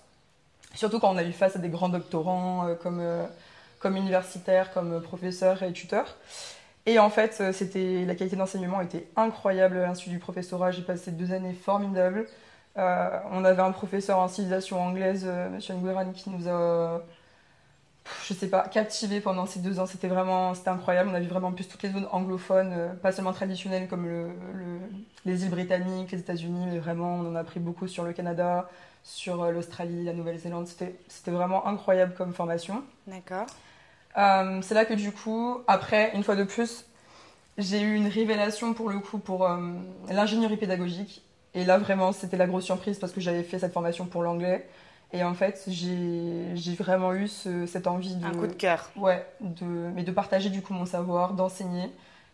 Surtout 0.75 0.99
quand 0.99 1.13
on 1.13 1.19
a 1.19 1.25
eu 1.25 1.33
face 1.33 1.57
à 1.57 1.59
des 1.59 1.69
grands 1.69 1.89
doctorants 1.91 2.69
euh, 2.69 2.75
comme, 2.75 3.01
euh, 3.01 3.27
comme 3.81 3.97
universitaires, 3.97 4.73
comme 4.73 5.03
professeurs 5.03 5.63
et 5.63 5.75
tuteurs. 5.75 6.17
Et 6.91 6.99
en 6.99 7.09
fait, 7.09 7.41
c'était 7.53 8.05
la 8.05 8.17
qualité 8.17 8.35
d'enseignement 8.35 8.81
était 8.81 9.07
incroyable 9.15 9.77
à 9.77 9.83
l'Institut 9.87 10.11
du 10.11 10.19
professorat. 10.19 10.73
J'ai 10.73 10.83
passé 10.83 11.13
deux 11.13 11.31
années 11.31 11.53
formidables. 11.53 12.27
Euh, 12.77 13.21
on 13.31 13.45
avait 13.45 13.63
un 13.63 13.71
professeur 13.71 14.19
en 14.19 14.27
civilisation 14.27 14.83
anglaise, 14.83 15.23
euh, 15.25 15.47
M. 15.47 15.61
Ngueran, 15.81 16.11
qui 16.11 16.31
nous 16.31 16.49
a, 16.49 17.01
je 18.27 18.35
sais 18.35 18.49
pas, 18.49 18.67
captivé 18.67 19.21
pendant 19.21 19.47
ces 19.47 19.61
deux 19.61 19.79
ans. 19.79 19.87
C'était 19.87 20.09
vraiment, 20.09 20.53
c'était 20.55 20.71
incroyable. 20.71 21.11
On 21.13 21.15
a 21.15 21.21
vu 21.21 21.29
vraiment 21.29 21.53
plus 21.53 21.69
toutes 21.69 21.85
les 21.85 21.93
zones 21.93 22.09
anglophones, 22.11 22.73
euh, 22.77 22.93
pas 22.95 23.13
seulement 23.13 23.33
traditionnelles 23.33 23.87
comme 23.87 24.09
les 25.25 25.45
îles 25.45 25.51
britanniques, 25.51 26.11
les 26.11 26.19
États-Unis, 26.19 26.67
mais 26.73 26.81
vraiment, 26.81 27.15
on 27.15 27.31
en 27.31 27.37
a 27.37 27.41
appris 27.41 27.61
beaucoup 27.61 27.87
sur 27.87 28.03
le 28.03 28.13
Canada, 28.13 28.69
sur 29.05 29.49
l'Australie, 29.53 30.03
la 30.03 30.13
Nouvelle-Zélande. 30.13 30.67
C'était 30.67 31.31
vraiment 31.31 31.69
incroyable 31.69 32.15
comme 32.15 32.33
formation. 32.35 32.83
D'accord. 33.07 33.47
C'est 34.63 34.75
là 34.75 34.85
que 34.85 34.95
du 34.95 35.13
coup, 35.13 35.59
après, 35.67 36.13
une 36.15 36.25
fois 36.25 36.37
de 36.37 36.45
plus, 36.45 36.85
j'ai 37.59 37.81
eu 37.81 37.95
une 37.95 38.09
révélation 38.09 38.75
pour 38.75 38.89
le 38.89 38.99
coup 38.99 39.19
pour 39.19 39.49
l'ingénierie 40.09 40.57
pédagogique 40.57 41.23
et 41.55 41.65
là, 41.65 41.79
vraiment, 41.79 42.13
c'était 42.13 42.37
la 42.37 42.47
grosse 42.47 42.65
surprise 42.65 42.99
parce 42.99 43.13
que 43.13 43.21
j'avais 43.21 43.43
fait 43.43 43.59
cette 43.59 43.73
formation 43.73 44.07
pour 44.07 44.23
l'anglais. 44.23 44.69
Et 45.13 45.25
en 45.25 45.35
fait, 45.35 45.65
j'ai 45.67 46.75
vraiment 46.79 47.13
eu 47.13 47.27
cette 47.29 47.87
envie 47.87 48.15
de. 48.15 48.25
Un 48.25 48.31
coup 48.31 48.47
de 48.47 48.53
cœur. 48.53 48.91
Ouais, 48.95 49.27
de, 49.41 49.65
mais 49.65 50.05
de 50.05 50.13
partager 50.13 50.51
du 50.51 50.63
coup 50.63 50.73
mon 50.73 50.87
savoir, 50.87 51.33
d'enseigner. 51.33 51.91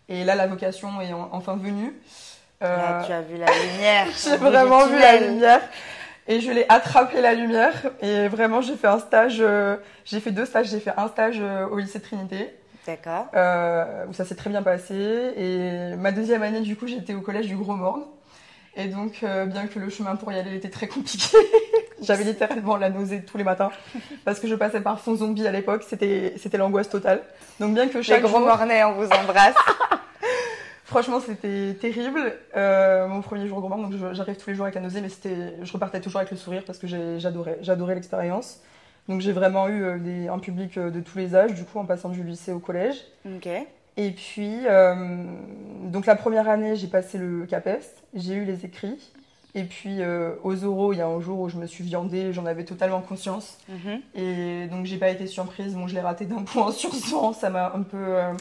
Et 0.09 0.25
là, 0.25 0.35
la 0.35 0.47
vocation 0.47 1.01
est 1.01 1.13
enfin 1.13 1.57
venue. 1.57 1.95
Là, 2.61 3.03
tu 3.07 3.13
as 3.13 3.23
vu 3.23 3.39
la 3.39 3.47
lumière. 3.47 4.07
j'ai 4.23 4.37
vraiment 4.37 4.87
vu 4.87 4.99
la 4.99 5.21
lumière. 5.21 5.63
Et 6.29 6.41
je 6.41 6.51
l'ai 6.51 6.67
attrapé 6.69 7.21
la 7.21 7.35
lumière. 7.35 7.75
Et 8.03 8.29
vraiment, 8.29 8.61
j'ai 8.61 8.77
fait 8.77 8.89
un 8.89 8.99
stage. 8.99 9.39
Euh, 9.41 9.77
j'ai 10.05 10.21
fait 10.21 10.33
deux 10.33 10.45
stages. 10.47 10.69
J'ai 10.69 10.81
fait 10.81 10.93
un 10.97 11.09
stage 11.09 11.39
euh, 11.41 11.67
au 11.69 11.79
lycée 11.79 12.01
Trinité. 12.01 12.55
D'accord. 12.87 13.27
Euh, 13.35 14.07
où 14.09 14.13
ça 14.13 14.25
s'est 14.25 14.35
très 14.35 14.51
bien 14.51 14.63
passé. 14.63 14.95
Et 15.37 15.97
ma 15.97 16.13
deuxième 16.13 16.43
année, 16.43 16.61
du 16.61 16.77
coup, 16.77 16.87
j'étais 16.87 17.15
au 17.15 17.21
collège 17.21 17.47
du 17.47 17.57
Gros 17.57 17.75
Morne. 17.75 18.05
Et 18.77 18.89
donc, 18.89 19.21
euh, 19.23 19.47
bien 19.47 19.67
que 19.67 19.79
le 19.79 19.89
chemin 19.89 20.17
pour 20.17 20.31
y 20.33 20.39
aller 20.39 20.55
était 20.55 20.69
très 20.69 20.87
compliqué, 20.87 21.35
j'avais 22.03 22.25
littéralement 22.25 22.77
la 22.77 22.91
nausée 22.91 23.23
tous 23.23 23.39
les 23.39 23.45
matins 23.45 23.71
parce 24.27 24.39
que 24.39 24.47
je 24.47 24.55
passais 24.55 24.83
par 24.83 25.01
fond 25.01 25.17
zombie 25.17 25.47
à 25.47 25.53
l'époque. 25.53 25.83
C'était, 25.89 26.35
c'était 26.37 26.59
l'angoisse 26.59 26.91
totale. 26.91 27.23
Donc, 27.59 27.75
bien 27.75 27.89
que 27.89 28.03
chaque 28.03 28.23
Les 28.23 28.29
gros 28.29 28.41
mornay, 28.41 28.85
on 28.85 28.93
vous 28.93 29.09
embrasse. 29.09 29.55
Franchement, 30.87 31.21
c'était 31.21 31.75
terrible. 31.75 32.33
Euh, 32.57 33.07
mon 33.09 33.21
premier 33.21 33.47
jour 33.47 33.61
gourmand, 33.61 33.77
donc 33.77 33.93
j'arrive 34.13 34.37
tous 34.37 34.51
les 34.51 34.57
jours 34.57 34.65
avec 34.65 34.75
la 34.75 34.81
nausée, 34.81 35.03
mais 35.03 35.09
c'était, 35.09 35.55
je 35.63 35.73
repartais 35.73 36.01
toujours 36.01 36.21
avec 36.21 36.31
le 36.31 36.39
sourire 36.39 36.63
parce 36.65 36.79
que 36.79 36.87
j'adorais, 36.87 37.59
j'adorais 37.61 37.95
l'expérience. 37.95 38.61
Donc 39.09 39.21
j'ai 39.21 39.33
vraiment 39.33 39.69
eu 39.69 39.85
euh, 39.85 39.99
des, 39.99 40.29
un 40.29 40.39
public 40.39 40.79
de 40.79 41.01
tous 41.01 41.19
les 41.19 41.35
âges, 41.35 41.55
du 41.55 41.65
coup, 41.65 41.79
en 41.79 41.85
passant 41.85 42.09
du 42.09 42.23
lycée 42.23 42.53
au 42.53 42.59
collège. 42.59 42.97
Ok. 43.27 43.49
Et 43.99 44.11
puis, 44.11 44.67
euh, 44.67 45.25
donc 45.85 46.07
la 46.07 46.17
première 46.17 46.49
année, 46.49 46.77
j'ai 46.77 46.87
passé 46.87 47.19
le 47.19 47.47
CAPES, 47.47 47.85
j'ai 48.15 48.35
eu 48.35 48.45
les 48.45 48.65
écrits. 48.65 49.13
Et 49.55 49.65
puis 49.65 50.03
euh, 50.03 50.33
aux 50.45 50.65
oraux, 50.65 50.93
il 50.93 50.99
y 50.99 51.01
a 51.01 51.07
un 51.07 51.19
jour 51.19 51.41
où 51.41 51.49
je 51.49 51.57
me 51.57 51.67
suis 51.67 51.83
viandée, 51.83 52.35
j'en 52.35 52.45
avais 52.45 52.65
totalement 52.65 53.01
conscience. 53.01 53.57
Mhm. 53.71 54.01
Et 54.15 54.67
donc 54.67 54.85
j'ai 54.85 54.99
pas 54.99 55.09
été 55.09 55.27
surprise. 55.27 55.75
Bon, 55.75 55.89
je 55.89 55.95
l'ai 55.95 56.03
raté 56.03 56.27
d'un 56.27 56.43
point 56.43 56.71
sur 56.73 56.95
100, 56.95 57.33
ça 57.33 57.49
m'a 57.49 57.73
un 57.75 57.83
peu 57.83 57.97
euh, 57.97 58.33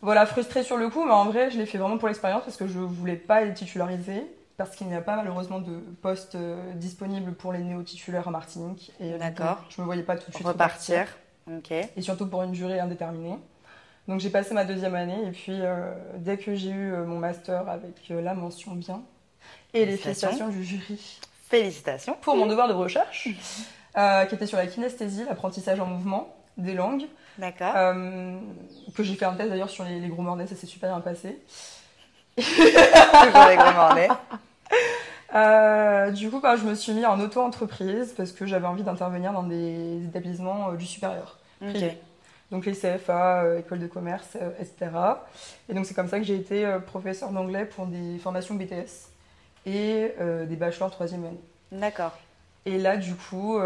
voilà, 0.00 0.26
frustrée 0.26 0.62
sur 0.62 0.76
le 0.76 0.88
coup. 0.88 1.04
Mais 1.04 1.12
en 1.12 1.24
vrai, 1.26 1.50
je 1.50 1.58
l'ai 1.58 1.66
fait 1.66 1.78
vraiment 1.78 1.98
pour 1.98 2.08
l'expérience 2.08 2.44
parce 2.44 2.56
que 2.56 2.66
je 2.66 2.78
voulais 2.78 3.16
pas 3.16 3.42
être 3.42 3.54
titularisée. 3.54 4.24
Parce 4.56 4.74
qu'il 4.74 4.88
n'y 4.88 4.96
a 4.96 5.00
pas 5.00 5.14
malheureusement 5.14 5.60
de 5.60 5.78
poste 6.02 6.36
disponible 6.74 7.32
pour 7.32 7.52
les 7.52 7.60
néo-titulaires 7.60 8.26
en 8.26 8.32
Martinique. 8.32 8.90
Et 8.98 9.12
D'accord. 9.12 9.64
je 9.68 9.80
me 9.80 9.86
voyais 9.86 10.02
pas 10.02 10.16
tout 10.16 10.30
de 10.30 10.34
suite 10.34 10.46
repartir. 10.46 11.06
repartir. 11.46 11.88
Et 11.96 12.02
surtout 12.02 12.26
pour 12.26 12.42
une 12.42 12.50
durée 12.50 12.80
indéterminée. 12.80 13.38
Donc 14.08 14.20
j'ai 14.20 14.30
passé 14.30 14.54
ma 14.54 14.64
deuxième 14.64 14.94
année 14.94 15.22
et 15.26 15.30
puis 15.30 15.60
euh, 15.60 15.92
dès 16.16 16.38
que 16.38 16.54
j'ai 16.54 16.70
eu 16.70 16.92
euh, 16.92 17.04
mon 17.04 17.18
master 17.18 17.68
avec 17.68 18.10
euh, 18.10 18.22
la 18.22 18.32
mention 18.32 18.72
bien 18.72 19.02
et 19.74 19.84
les 19.84 19.98
félicitations 19.98 20.48
du 20.48 20.64
jury. 20.64 21.20
Félicitations. 21.50 22.16
Pour 22.22 22.34
mon 22.34 22.46
devoir 22.46 22.68
de 22.68 22.72
recherche 22.72 23.28
qui 24.28 24.34
était 24.34 24.46
sur 24.46 24.56
la 24.56 24.66
kinesthésie, 24.66 25.24
l'apprentissage 25.24 25.80
en 25.80 25.86
mouvement 25.86 26.34
des 26.56 26.72
langues. 26.72 27.06
D'accord. 27.38 27.74
que 28.94 29.02
j'ai 29.02 29.14
fait 29.14 29.24
un 29.24 29.34
test 29.34 29.48
d'ailleurs 29.50 29.70
sur 29.70 29.84
les, 29.84 30.08
gros 30.08 30.22
mornais, 30.22 30.46
ça 30.46 30.56
s'est 30.56 30.66
super 30.66 30.90
bien 30.90 31.00
passé. 31.00 31.40
Toujours 32.36 33.46
les 33.48 33.56
gros 33.56 33.72
mornais. 33.72 34.08
du 36.12 36.30
coup, 36.30 36.40
bah, 36.40 36.56
je 36.56 36.64
me 36.64 36.74
suis 36.74 36.92
mis 36.92 37.06
en 37.06 37.20
auto-entreprise 37.20 38.12
parce 38.16 38.32
que 38.32 38.46
j'avais 38.46 38.66
envie 38.66 38.82
d'intervenir 38.82 39.32
dans 39.32 39.44
des 39.44 40.04
établissements 40.04 40.72
du 40.72 40.86
supérieur. 40.86 41.38
Donc 42.50 42.64
les 42.64 42.72
CFA, 42.72 43.42
euh, 43.42 43.58
école 43.58 43.78
de 43.78 43.86
commerce, 43.86 44.36
euh, 44.40 44.50
etc. 44.58 44.90
Et 45.68 45.74
donc 45.74 45.84
c'est 45.84 45.94
comme 45.94 46.08
ça 46.08 46.18
que 46.18 46.24
j'ai 46.24 46.36
été 46.36 46.64
euh, 46.64 46.78
professeur 46.78 47.30
d'anglais 47.30 47.66
pour 47.66 47.86
des 47.86 48.18
formations 48.18 48.54
BTS 48.54 49.10
et 49.66 50.14
des 50.48 50.56
bachelors 50.56 50.90
troisième 50.90 51.24
année. 51.26 51.40
D'accord. 51.72 52.16
Et 52.68 52.78
là, 52.78 52.96
du 52.96 53.14
coup, 53.14 53.58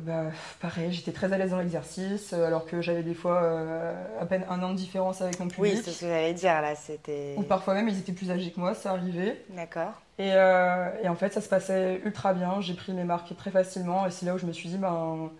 bah, 0.00 0.24
pareil, 0.60 0.92
j'étais 0.92 1.12
très 1.12 1.32
à 1.32 1.38
l'aise 1.38 1.50
dans 1.50 1.58
l'exercice, 1.58 2.32
alors 2.32 2.64
que 2.66 2.80
j'avais 2.80 3.02
des 3.02 3.14
fois 3.14 3.42
à 4.20 4.26
peine 4.26 4.44
un 4.48 4.62
an 4.62 4.70
de 4.70 4.76
différence 4.76 5.20
avec 5.20 5.38
mon 5.40 5.48
public. 5.48 5.74
Oui, 5.74 5.80
c'est 5.84 5.90
ce 5.90 6.00
que 6.00 6.06
j'allais 6.06 6.32
dire 6.32 6.62
là, 6.62 6.74
c'était. 6.74 7.34
Ou 7.36 7.42
parfois 7.42 7.74
même, 7.74 7.88
ils 7.88 7.98
étaient 7.98 8.12
plus 8.12 8.30
âgés 8.30 8.50
que 8.50 8.60
moi, 8.60 8.74
ça 8.74 8.92
arrivait. 8.92 9.44
D'accord. 9.50 9.92
Et, 10.18 10.28
et, 10.28 11.08
en 11.08 11.14
fait, 11.14 11.32
ça 11.32 11.40
se 11.40 11.48
passait 11.48 12.00
ultra 12.04 12.32
bien, 12.32 12.60
j'ai 12.60 12.74
pris 12.74 12.92
mes 12.92 13.04
marques 13.04 13.36
très 13.36 13.50
facilement, 13.50 14.06
et 14.06 14.10
c'est 14.10 14.26
là 14.26 14.34
où 14.34 14.38
je 14.38 14.46
me 14.46 14.52
suis 14.52 14.68
dit, 14.68 14.78
ben 14.78 15.30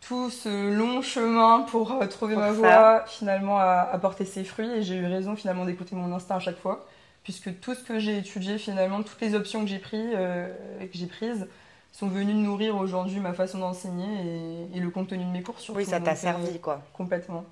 tout 0.00 0.30
ce 0.30 0.70
long 0.70 1.02
chemin 1.02 1.60
pour 1.62 1.92
euh, 1.92 2.06
trouver 2.06 2.36
ma 2.36 2.52
voie 2.52 3.04
finalement 3.06 3.58
a, 3.58 3.98
porté 4.00 4.24
ses 4.24 4.44
fruits 4.44 4.70
et 4.70 4.82
j'ai 4.82 4.96
eu 4.96 5.06
raison 5.06 5.36
finalement 5.36 5.64
d'écouter 5.64 5.96
mon 5.96 6.14
instinct 6.14 6.36
à 6.36 6.40
chaque 6.40 6.58
fois 6.58 6.86
puisque 7.24 7.60
tout 7.60 7.74
ce 7.74 7.82
que 7.82 7.98
j'ai 7.98 8.18
étudié 8.18 8.58
finalement 8.58 9.02
toutes 9.02 9.20
les 9.20 9.34
options 9.34 9.62
que 9.62 9.68
j'ai 9.68 9.78
prises 9.78 10.12
euh, 10.14 10.48
que 10.80 10.96
j'ai 10.96 11.06
prises 11.06 11.46
sont 11.92 12.08
venues 12.08 12.34
nourrir 12.34 12.76
aujourd'hui 12.76 13.20
ma 13.20 13.32
façon 13.32 13.58
d'enseigner 13.58 14.68
et, 14.74 14.80
le 14.80 14.90
contenu 14.90 15.24
de 15.24 15.30
mes 15.30 15.42
cours 15.42 15.56
Oui, 15.74 15.84
ça 15.84 16.00
t'a 16.00 16.14
servi 16.14 16.56
euh, 16.56 16.58
quoi. 16.58 16.82
Complètement. 16.92 17.44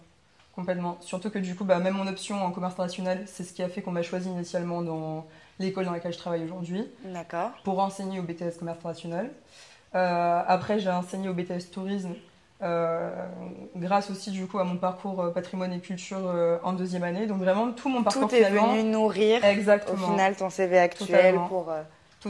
Complètement. 0.55 0.97
Surtout 1.01 1.31
que 1.31 1.39
du 1.39 1.55
coup, 1.55 1.65
bah, 1.65 1.79
même 1.79 1.95
mon 1.95 2.07
option 2.07 2.43
en 2.43 2.51
commerce 2.51 2.75
international, 2.75 3.25
c'est 3.27 3.45
ce 3.45 3.53
qui 3.53 3.63
a 3.63 3.69
fait 3.69 3.83
qu'on 3.83 3.93
m'a 3.93 4.03
choisi 4.03 4.29
initialement 4.29 4.83
dans 4.83 5.27
l'école 5.59 5.85
dans 5.85 5.93
laquelle 5.93 6.13
je 6.13 6.19
travaille 6.19 6.45
aujourd'hui. 6.45 6.85
D'accord. 7.05 7.51
Pour 7.65 7.79
enseigner 7.81 8.21
au 8.21 8.23
BTS 8.23 8.59
commerce 8.59 8.79
international. 8.79 9.31
après, 9.93 10.79
j'ai 10.79 10.91
enseigné 10.91 11.29
au 11.29 11.35
BTS 11.35 11.71
tourisme 11.73 12.15
euh, 12.63 13.11
grâce 13.77 14.11
aussi 14.11 14.31
du 14.31 14.47
coup 14.47 14.59
à 14.59 14.65
mon 14.65 14.79
parcours 14.79 15.21
euh, 15.21 15.31
patrimoine 15.31 15.75
et 15.75 15.79
culture 15.79 16.23
euh, 16.25 16.57
en 16.63 16.73
deuxième 16.73 17.03
année. 17.03 17.27
Donc 17.27 17.39
vraiment 17.39 17.71
tout 17.71 17.91
mon 17.91 18.03
parcours 18.03 18.29
tout 18.29 18.35
est 18.35 18.49
venu 18.49 18.83
nourrir 18.83 19.45
exactement. 19.45 20.09
au 20.09 20.11
final 20.13 20.37
ton 20.37 20.49
CV 20.49 20.79
actuel 20.79 21.39
pour, 21.49 21.71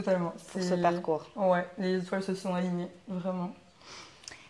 Totalement. 0.01 0.33
pour 0.51 0.61
ce 0.61 0.73
parcours. 0.75 1.25
Ouais, 1.35 1.65
les 1.77 1.97
étoiles 1.97 2.23
se 2.23 2.35
sont 2.35 2.53
alignées 2.53 2.89
vraiment. 3.07 3.51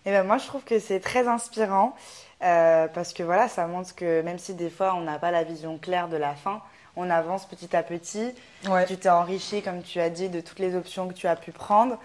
Et 0.06 0.12
ben 0.12 0.24
moi 0.24 0.38
je 0.38 0.46
trouve 0.46 0.64
que 0.64 0.80
c'est 0.80 1.00
très 1.00 1.28
inspirant 1.28 1.96
parce 2.40 3.14
que 3.14 3.24
voilà 3.24 3.48
ça 3.50 3.68
montre 3.68 3.94
que 3.94 4.22
même 4.22 4.40
si 4.40 4.54
des 4.54 4.70
fois 4.70 4.94
on 4.96 5.02
n'a 5.02 5.20
pas 5.20 5.32
la 5.32 5.44
vision 5.44 5.78
claire 5.78 6.08
de 6.08 6.16
la 6.16 6.34
fin, 6.34 6.62
on 6.96 7.10
avance 7.10 7.46
petit 7.46 7.76
à 7.76 7.84
petit. 7.84 8.34
Tu 8.88 8.98
t'es 8.98 9.10
enrichi 9.10 9.62
comme 9.62 9.82
tu 9.82 10.00
as 10.00 10.10
dit 10.10 10.30
de 10.30 10.40
toutes 10.40 10.60
les 10.60 10.76
options 10.76 11.08
que 11.08 11.14
tu 11.14 11.28
as 11.28 11.36
pu 11.36 11.52
prendre. 11.52 11.98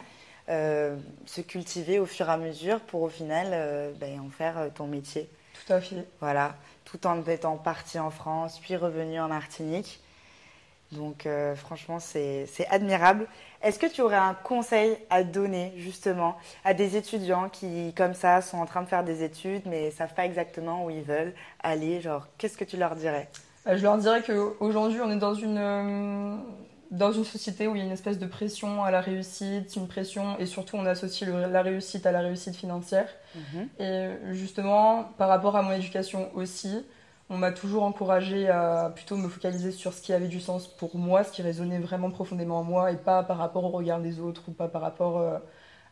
Euh, 0.49 0.97
se 1.25 1.41
cultiver 1.41 2.01
au 2.01 2.07
fur 2.07 2.29
et 2.29 2.33
à 2.33 2.37
mesure 2.37 2.81
pour 2.81 3.03
au 3.03 3.09
final 3.09 3.51
euh, 3.53 3.93
ben, 4.01 4.19
en 4.21 4.29
faire 4.29 4.59
euh, 4.59 4.69
ton 4.75 4.89
métier. 4.89 5.31
Tout 5.55 5.73
à 5.73 5.81
fait. 5.81 6.05
Voilà, 6.21 6.57
tout 6.85 7.07
en 7.07 7.25
étant 7.25 7.57
parti 7.57 8.01
en 8.01 8.11
France, 8.11 8.59
puis 8.61 8.75
revenu 8.75 9.21
en 9.21 9.29
Martinique. 9.29 10.01
Donc 10.93 11.27
euh, 11.27 11.55
franchement, 11.55 11.99
c'est 11.99 12.47
admirable. 12.71 13.27
Est-ce 13.63 13.79
que 13.79 13.87
tu 13.87 14.03
aurais 14.03 14.17
un 14.17 14.35
conseil 14.35 14.97
à 15.09 15.25
donner 15.25 15.73
justement 15.77 16.37
à 16.65 16.75
des 16.75 16.97
étudiants 16.97 17.49
qui, 17.49 17.93
comme 17.97 18.15
ça, 18.15 18.43
sont 18.43 18.59
en 18.59 18.67
train 18.67 18.83
de 18.83 18.89
faire 18.89 19.05
des 19.05 19.23
études 19.23 19.63
mais 19.67 19.87
ne 19.87 19.91
savent 19.91 20.15
pas 20.15 20.27
exactement 20.27 20.85
où 20.85 20.91
ils 20.91 21.03
veulent 21.03 21.33
aller? 21.63 22.01
Genre, 22.01 22.27
qu'est-ce 22.39 22.59
que 22.59 22.65
tu 22.65 22.77
leur 22.77 22.95
dirais? 22.95 23.29
Bah, 23.65 23.77
Je 23.77 23.83
leur 23.83 23.97
dirais 23.99 24.23
qu'aujourd'hui, 24.23 25.01
on 25.01 25.11
est 25.11 25.17
dans 25.17 25.35
une, 25.35 25.59
euh, 25.59 26.37
dans 26.91 27.13
une 27.13 27.25
société 27.25 27.69
où 27.69 27.75
il 27.75 27.79
y 27.79 27.83
a 27.83 27.85
une 27.87 27.93
espèce 27.93 28.19
de 28.19 28.27
pression 28.27 28.85
à 28.85 28.91
la 28.91 29.01
réussite, 29.01 29.75
une 29.77 29.89
pression, 29.89 30.39
et 30.39 30.47
surtout 30.47 30.77
on 30.77 30.85
associe 30.85 31.29
la 31.31 31.63
réussite 31.63 32.05
à 32.05 32.13
la 32.13 32.21
réussite 32.21 32.57
financière. 32.57 33.09
Mhm. 33.35 33.69
Et 33.79 34.09
justement, 34.33 35.05
par 35.17 35.29
rapport 35.29 35.57
à 35.57 35.63
mon 35.63 35.73
éducation 35.73 36.31
aussi, 36.35 36.85
on 37.33 37.39
m'a 37.39 37.51
toujours 37.51 37.83
encouragé 37.85 38.49
à 38.51 38.93
plutôt 38.95 39.17
me 39.17 39.27
focaliser 39.27 39.71
sur 39.71 39.95
ce 39.95 40.03
qui 40.03 40.13
avait 40.13 40.29
du 40.29 40.39
sens 40.39 40.69
pour 40.69 40.97
moi, 40.97 41.25
ce 41.25 41.33
qui 41.33 41.41
résonnait 41.41 41.79
vraiment 41.79 42.11
profondément 42.11 42.59
en 42.59 42.63
moi, 42.63 42.93
et 42.93 42.97
pas 42.97 43.23
par 43.23 43.39
rapport 43.39 43.65
au 43.65 43.71
regard 43.71 44.01
des 44.01 44.21
autres 44.21 44.43
ou 44.49 44.53
pas 44.53 44.69
par 44.69 44.83
rapport 44.83 45.19
euh, 45.19 45.39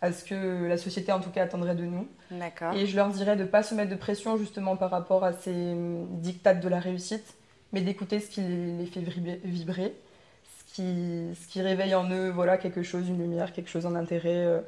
à 0.02 0.12
ce 0.12 0.22
que 0.22 0.66
la 0.66 0.76
société 0.76 1.12
en 1.12 1.20
tout 1.20 1.30
cas 1.30 1.42
attendrait 1.42 1.74
de 1.74 1.84
nous. 1.84 2.06
D'accord. 2.30 2.74
Et 2.74 2.84
je 2.84 2.94
leur 2.94 3.08
dirais 3.08 3.36
de 3.36 3.44
ne 3.44 3.48
pas 3.48 3.62
se 3.62 3.74
mettre 3.74 3.90
de 3.90 3.96
pression 3.96 4.36
justement 4.36 4.76
par 4.76 4.90
rapport 4.90 5.24
à 5.24 5.32
ces 5.32 5.72
hum, 5.72 6.20
dictates 6.20 6.60
de 6.60 6.68
la 6.68 6.78
réussite, 6.78 7.34
mais 7.72 7.80
d'écouter 7.80 8.20
ce 8.20 8.28
qui 8.28 8.42
les 8.42 8.84
fait 8.84 9.00
vibrer, 9.00 9.96
ce 10.44 10.74
qui, 10.74 11.34
ce 11.40 11.48
qui 11.48 11.62
réveille 11.62 11.94
en 11.94 12.10
eux 12.10 12.28
voilà, 12.28 12.58
quelque 12.58 12.82
chose, 12.82 13.08
une 13.08 13.18
lumière, 13.18 13.54
quelque 13.54 13.70
chose 13.70 13.86
en 13.86 13.94
intérêt, 13.94 14.44
euh, 14.44 14.60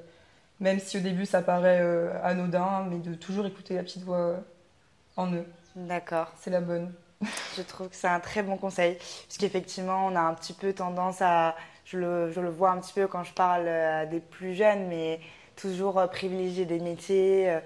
même 0.59 0.79
si 0.79 0.97
au 0.97 1.01
début 1.01 1.27
ça 1.27 1.43
paraît 1.43 1.81
euh, 1.83 2.15
anodin, 2.23 2.87
mais 2.89 2.99
de 2.99 3.15
toujours 3.15 3.45
écouter 3.45 3.75
la 3.75 3.83
petite 3.83 4.05
voix 4.05 4.37
en 5.19 5.31
eux. 5.35 5.45
D'accord. 5.77 6.29
C'est 6.41 6.51
la 6.51 6.61
bonne. 6.61 6.93
Je 7.57 7.63
trouve 7.63 7.89
que 7.89 7.97
c'est 7.97 8.09
un 8.09 8.21
très 8.21 8.43
bon 8.43 8.57
conseil, 8.57 8.99
puisqu'effectivement, 9.29 10.07
on 10.07 10.17
a 10.17 10.21
un 10.21 10.35
petit 10.35 10.53
peu 10.53 10.73
tendance 10.73 11.23
à, 11.23 11.55
je 11.85 11.99
le, 11.99 12.33
je 12.33 12.41
le, 12.41 12.51
vois 12.51 12.71
un 12.71 12.79
petit 12.79 12.93
peu 12.93 13.07
quand 13.07 13.23
je 13.25 13.33
parle 13.33 13.69
à 13.69 14.07
des 14.07 14.21
plus 14.21 14.55
jeunes, 14.55 14.89
mais 14.89 15.21
toujours 15.57 15.99
euh, 15.99 16.07
privilégier 16.07 16.65
des 16.65 16.81
métiers 16.81 17.51
euh, 17.51 17.61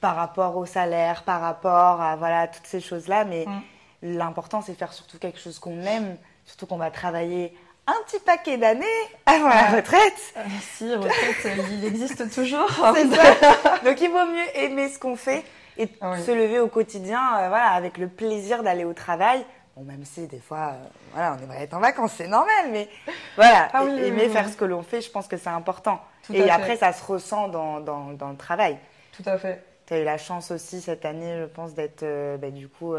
par 0.00 0.16
rapport 0.16 0.56
au 0.56 0.66
salaire, 0.66 1.22
par 1.22 1.40
rapport 1.40 2.00
à 2.00 2.16
voilà, 2.16 2.48
toutes 2.48 2.66
ces 2.66 2.80
choses-là. 2.80 3.24
Mais 3.24 3.46
mm. 3.46 4.18
l'important, 4.18 4.62
c'est 4.62 4.74
faire 4.74 4.92
surtout 4.92 5.18
quelque 5.18 5.38
chose 5.38 5.58
qu'on 5.58 5.82
aime, 5.82 6.16
surtout 6.44 6.66
qu'on 6.66 6.76
va 6.76 6.90
travailler 6.90 7.56
un 7.86 7.96
petit 8.06 8.20
paquet 8.20 8.58
d'années 8.58 8.84
avant 9.24 9.48
la 9.48 9.68
retraite. 9.68 10.34
Euh, 10.36 10.42
si, 10.60 10.94
retraite, 10.94 11.56
il 11.72 11.84
existe 11.86 12.30
toujours. 12.34 12.68
c'est 12.94 13.08
ça. 13.14 13.78
Donc 13.84 14.00
il 14.00 14.10
vaut 14.10 14.26
mieux 14.26 14.56
aimer 14.56 14.90
ce 14.90 14.98
qu'on 14.98 15.16
fait 15.16 15.42
et 15.78 15.88
ah 16.00 16.18
se 16.18 16.30
lever 16.30 16.60
au 16.60 16.68
quotidien 16.68 17.20
euh, 17.38 17.48
voilà, 17.48 17.70
avec 17.70 17.98
le 17.98 18.08
plaisir 18.08 18.62
d'aller 18.62 18.84
au 18.84 18.92
travail. 18.92 19.44
Bon, 19.76 19.84
même 19.84 20.04
si 20.04 20.26
des 20.26 20.40
fois, 20.40 20.72
euh, 20.72 20.86
voilà, 21.12 21.36
on 21.38 21.44
aimerait 21.44 21.62
être 21.62 21.74
en 21.74 21.80
vacances, 21.80 22.14
c'est 22.16 22.26
normal, 22.26 22.66
mais 22.72 22.88
voilà, 23.36 23.68
ah 23.72 23.84
aimer 23.84 24.28
faire 24.28 24.48
ce 24.48 24.56
que 24.56 24.64
l'on 24.64 24.82
fait, 24.82 25.00
je 25.00 25.10
pense 25.10 25.28
que 25.28 25.36
c'est 25.36 25.48
important. 25.48 26.00
et 26.32 26.50
après, 26.50 26.76
ça 26.76 26.92
se 26.92 27.04
ressent 27.04 27.48
dans, 27.48 27.80
dans, 27.80 28.12
dans, 28.12 28.30
le 28.30 28.36
travail. 28.36 28.76
Tout 29.12 29.22
à 29.26 29.38
fait. 29.38 29.62
Tu 29.86 29.94
as 29.94 30.00
eu 30.00 30.04
la 30.04 30.18
chance 30.18 30.50
aussi 30.50 30.82
cette 30.82 31.04
année, 31.04 31.38
je 31.40 31.46
pense, 31.46 31.74
d'être 31.74 32.02
euh, 32.02 32.36
bah, 32.36 32.50
du 32.50 32.68
coup 32.68 32.94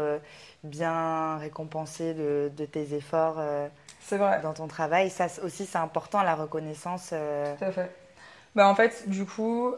bien 0.64 1.36
récompensé 1.36 2.14
de, 2.14 2.50
de, 2.56 2.64
tes 2.64 2.94
efforts 2.94 3.40
vrai. 4.10 4.40
dans 4.42 4.54
ton 4.54 4.66
travail. 4.66 5.10
Ça 5.10 5.26
aussi, 5.44 5.66
c'est 5.66 5.78
important, 5.78 6.22
la 6.22 6.34
reconnaissance. 6.34 7.10
Tout 7.10 7.64
à 7.64 7.70
fait. 7.70 7.90
Bah, 8.56 8.66
en 8.68 8.74
fait, 8.74 9.08
du 9.08 9.26
coup, 9.26 9.74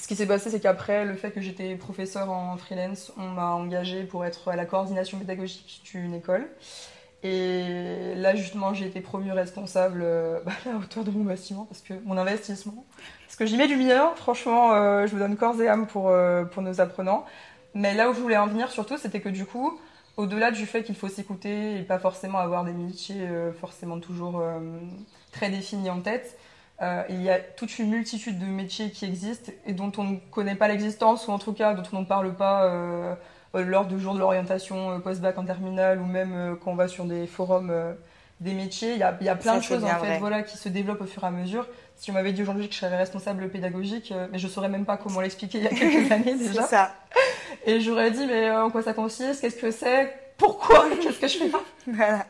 ce 0.00 0.08
qui 0.08 0.16
s'est 0.16 0.26
passé, 0.26 0.50
c'est 0.50 0.60
qu'après 0.60 1.04
le 1.04 1.14
fait 1.14 1.30
que 1.30 1.40
j'étais 1.40 1.76
professeur 1.76 2.30
en 2.30 2.56
freelance, 2.56 3.12
on 3.16 3.28
m'a 3.28 3.50
engagé 3.52 4.04
pour 4.04 4.24
être 4.24 4.48
à 4.48 4.56
la 4.56 4.66
coordination 4.66 5.18
pédagogique 5.18 5.82
d'une 5.84 6.14
école. 6.14 6.48
Et 7.24 8.14
là, 8.16 8.34
justement, 8.34 8.74
j'ai 8.74 8.84
été 8.84 9.00
promue 9.00 9.32
responsable 9.32 10.02
euh, 10.02 10.40
bah, 10.46 10.52
à 10.66 10.68
la 10.68 10.76
hauteur 10.76 11.04
de 11.04 11.10
mon 11.10 11.24
bâtiment, 11.24 11.64
parce 11.64 11.80
que 11.80 11.94
mon 12.04 12.18
investissement, 12.18 12.84
parce 13.26 13.36
que 13.36 13.46
j'y 13.46 13.56
mets 13.56 13.66
du 13.66 13.76
bien, 13.76 14.12
franchement, 14.14 14.74
euh, 14.74 15.06
je 15.06 15.14
me 15.14 15.20
donne 15.20 15.36
corps 15.36 15.60
et 15.60 15.68
âme 15.68 15.86
pour, 15.86 16.10
euh, 16.10 16.44
pour 16.44 16.62
nos 16.62 16.82
apprenants. 16.82 17.24
Mais 17.72 17.94
là 17.94 18.10
où 18.10 18.14
je 18.14 18.20
voulais 18.20 18.36
en 18.36 18.46
venir 18.46 18.70
surtout, 18.70 18.98
c'était 18.98 19.20
que 19.20 19.30
du 19.30 19.46
coup, 19.46 19.80
au-delà 20.18 20.50
du 20.50 20.66
fait 20.66 20.84
qu'il 20.84 20.94
faut 20.94 21.08
s'écouter 21.08 21.78
et 21.78 21.82
pas 21.82 21.98
forcément 21.98 22.38
avoir 22.38 22.62
des 22.62 22.72
métiers 22.72 23.26
forcément 23.58 23.98
toujours 23.98 24.40
très 25.32 25.50
définis 25.50 25.90
en 25.90 26.00
tête, 26.00 26.38
euh, 26.82 27.02
il 27.08 27.22
y 27.22 27.30
a 27.30 27.38
toute 27.38 27.78
une 27.78 27.90
multitude 27.90 28.38
de 28.38 28.46
métiers 28.46 28.90
qui 28.90 29.04
existent 29.04 29.52
et 29.64 29.72
dont 29.72 29.92
on 29.96 30.04
ne 30.04 30.16
connaît 30.30 30.56
pas 30.56 30.68
l'existence, 30.68 31.28
ou 31.28 31.30
en 31.30 31.38
tout 31.38 31.52
cas 31.52 31.74
dont 31.74 31.84
on 31.92 32.00
ne 32.00 32.04
parle 32.04 32.34
pas 32.34 32.64
euh, 32.64 33.14
lors 33.54 33.86
du 33.86 34.00
jour 34.00 34.14
de 34.14 34.18
l'orientation 34.18 34.90
euh, 34.90 34.98
post-bac 34.98 35.38
en 35.38 35.44
terminale, 35.44 36.00
ou 36.00 36.06
même 36.06 36.56
quand 36.62 36.72
on 36.72 36.74
va 36.74 36.88
sur 36.88 37.04
des 37.04 37.26
forums 37.26 37.72
des 38.40 38.54
métiers. 38.54 38.92
Il 38.92 38.98
y 38.98 39.04
a, 39.04 39.16
il 39.20 39.26
y 39.26 39.28
a 39.30 39.36
plein 39.36 39.56
de 39.56 39.62
choses 39.62 39.84
en 39.84 40.00
fait, 40.00 40.18
voilà, 40.18 40.42
qui 40.42 40.56
se 40.56 40.68
développent 40.68 41.02
au 41.02 41.06
fur 41.06 41.22
et 41.22 41.28
à 41.28 41.30
mesure. 41.30 41.66
Si 41.96 42.10
on 42.10 42.14
m'avait 42.14 42.32
dit 42.32 42.42
aujourd'hui 42.42 42.66
que 42.68 42.74
je 42.74 42.80
serais 42.80 42.96
responsable 42.96 43.48
pédagogique, 43.48 44.12
mais 44.32 44.38
je 44.38 44.46
ne 44.48 44.52
saurais 44.52 44.68
même 44.68 44.84
pas 44.84 44.96
comment 44.96 45.20
l'expliquer 45.20 45.58
il 45.58 45.64
y 45.64 45.68
a 45.68 45.70
quelques 45.70 46.10
années 46.10 46.34
déjà. 46.34 46.62
ça. 46.62 46.92
Et 47.66 47.80
j'aurais 47.80 48.10
dit, 48.10 48.26
mais 48.26 48.50
en 48.50 48.70
quoi 48.70 48.82
ça 48.82 48.92
consiste? 48.92 49.40
Qu'est-ce 49.40 49.56
que 49.56 49.70
c'est? 49.70 50.12
Pourquoi? 50.36 50.86
Qu'est-ce 51.00 51.20
que 51.20 51.28
je 51.28 51.38
fais? 51.38 51.50
Voilà. 51.86 52.26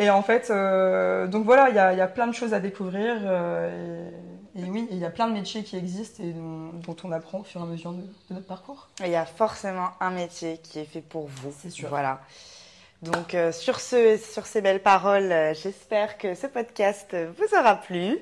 Et 0.00 0.08
en 0.08 0.22
fait, 0.22 0.48
euh, 0.50 1.26
donc 1.26 1.44
voilà, 1.44 1.68
il 1.68 1.76
y 1.76 1.78
a, 1.78 1.92
y 1.92 2.00
a, 2.00 2.08
plein 2.08 2.26
de 2.26 2.32
choses 2.32 2.54
à 2.54 2.58
découvrir. 2.58 3.16
Euh, 3.22 4.10
et, 4.56 4.64
oui, 4.64 4.88
il 4.90 4.96
y 4.96 5.04
a 5.04 5.10
plein 5.10 5.28
de 5.28 5.34
métiers 5.34 5.62
qui 5.62 5.76
existent 5.76 6.24
et 6.24 6.32
dont, 6.32 6.96
on 7.04 7.12
apprend 7.12 7.40
au 7.40 7.44
fur 7.44 7.60
et 7.60 7.64
à 7.64 7.66
mesure 7.66 7.92
de, 7.92 8.02
notre 8.30 8.46
parcours. 8.46 8.88
Il 9.04 9.10
y 9.10 9.16
a 9.16 9.26
forcément 9.26 9.90
un 10.00 10.10
métier 10.10 10.58
qui 10.62 10.78
est 10.78 10.86
fait 10.86 11.02
pour 11.02 11.26
vous. 11.26 11.52
C'est 11.60 11.68
sûr. 11.68 11.90
Voilà. 11.90 12.22
Donc 13.02 13.34
euh, 13.34 13.52
sur, 13.52 13.78
ce, 13.78 14.16
sur 14.16 14.46
ces 14.46 14.62
belles 14.62 14.82
paroles, 14.82 15.54
j'espère 15.54 16.16
que 16.16 16.34
ce 16.34 16.46
podcast 16.46 17.14
vous 17.36 17.58
aura 17.58 17.76
plu, 17.76 18.18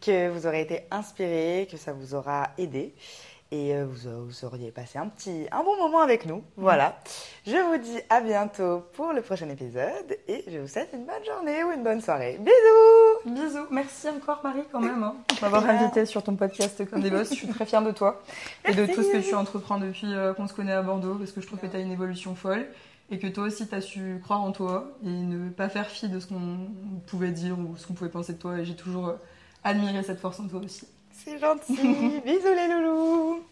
que 0.00 0.28
vous 0.28 0.46
aurez 0.46 0.60
été 0.60 0.84
inspiré, 0.92 1.66
que 1.68 1.76
ça 1.76 1.92
vous 1.92 2.14
aura 2.14 2.50
aidé 2.58 2.94
et 3.50 3.74
euh, 3.74 3.86
vous, 3.86 4.26
vous, 4.26 4.44
auriez 4.44 4.70
passé 4.70 4.98
un 4.98 5.08
petit 5.08 5.46
un 5.50 5.62
bon 5.62 5.76
moment 5.76 6.00
avec 6.00 6.26
nous. 6.26 6.42
Voilà. 6.56 6.98
Je 7.46 7.56
vous 7.56 7.78
dis 7.78 7.98
à 8.10 8.20
bientôt 8.20 8.84
pour 8.92 9.12
le 9.12 9.22
prochain 9.22 9.48
épisode 9.48 10.18
et 10.26 10.44
je 10.46 10.58
vous 10.58 10.68
souhaite 10.68 10.90
une 10.92 11.06
bonne 11.06 11.24
journée 11.24 11.64
ou 11.64 11.72
une 11.72 11.82
bonne 11.82 12.00
soirée. 12.00 12.38
Bisous. 12.38 13.34
Bisous. 13.34 13.66
Merci 13.70 14.08
encore 14.10 14.40
Marie 14.44 14.64
quand 14.70 14.80
même 14.80 15.02
hein, 15.02 15.16
m'avoir 15.40 15.68
invité 15.68 16.04
sur 16.04 16.22
ton 16.22 16.36
podcast 16.36 16.88
comme 16.90 17.00
des 17.00 17.10
boss. 17.10 17.30
Je 17.30 17.36
suis 17.36 17.48
très 17.48 17.64
fière 17.64 17.82
de 17.82 17.90
toi 17.90 18.22
et 18.66 18.74
de 18.74 18.84
tout 18.86 19.02
ce 19.02 19.12
que 19.12 19.26
tu 19.26 19.34
entreprends 19.34 19.78
depuis 19.78 20.12
euh, 20.12 20.34
qu'on 20.34 20.46
se 20.46 20.54
connaît 20.54 20.72
à 20.72 20.82
Bordeaux 20.82 21.14
parce 21.14 21.32
que 21.32 21.40
je 21.40 21.46
trouve 21.46 21.58
que 21.58 21.66
tu 21.66 21.76
as 21.76 21.80
une 21.80 21.92
évolution 21.92 22.34
folle 22.34 22.66
et 23.10 23.18
que 23.18 23.26
toi 23.26 23.44
aussi 23.44 23.66
tu 23.66 23.74
as 23.74 23.80
su 23.80 24.20
croire 24.22 24.42
en 24.42 24.52
toi 24.52 24.92
et 25.02 25.08
ne 25.08 25.48
pas 25.48 25.70
faire 25.70 25.88
fi 25.88 26.10
de 26.10 26.20
ce 26.20 26.26
qu'on 26.26 26.68
pouvait 27.06 27.30
dire 27.30 27.58
ou 27.58 27.78
ce 27.78 27.86
qu'on 27.86 27.94
pouvait 27.94 28.10
penser 28.10 28.34
de 28.34 28.38
toi 28.38 28.58
et 28.58 28.66
j'ai 28.66 28.76
toujours 28.76 29.08
euh, 29.08 29.16
admiré 29.64 30.02
cette 30.02 30.20
force 30.20 30.38
en 30.38 30.48
toi 30.48 30.60
aussi. 30.62 30.86
C'est 31.24 31.38
gentil. 31.38 32.20
Bisous 32.24 32.54
les 32.54 32.68
loulous. 32.68 33.42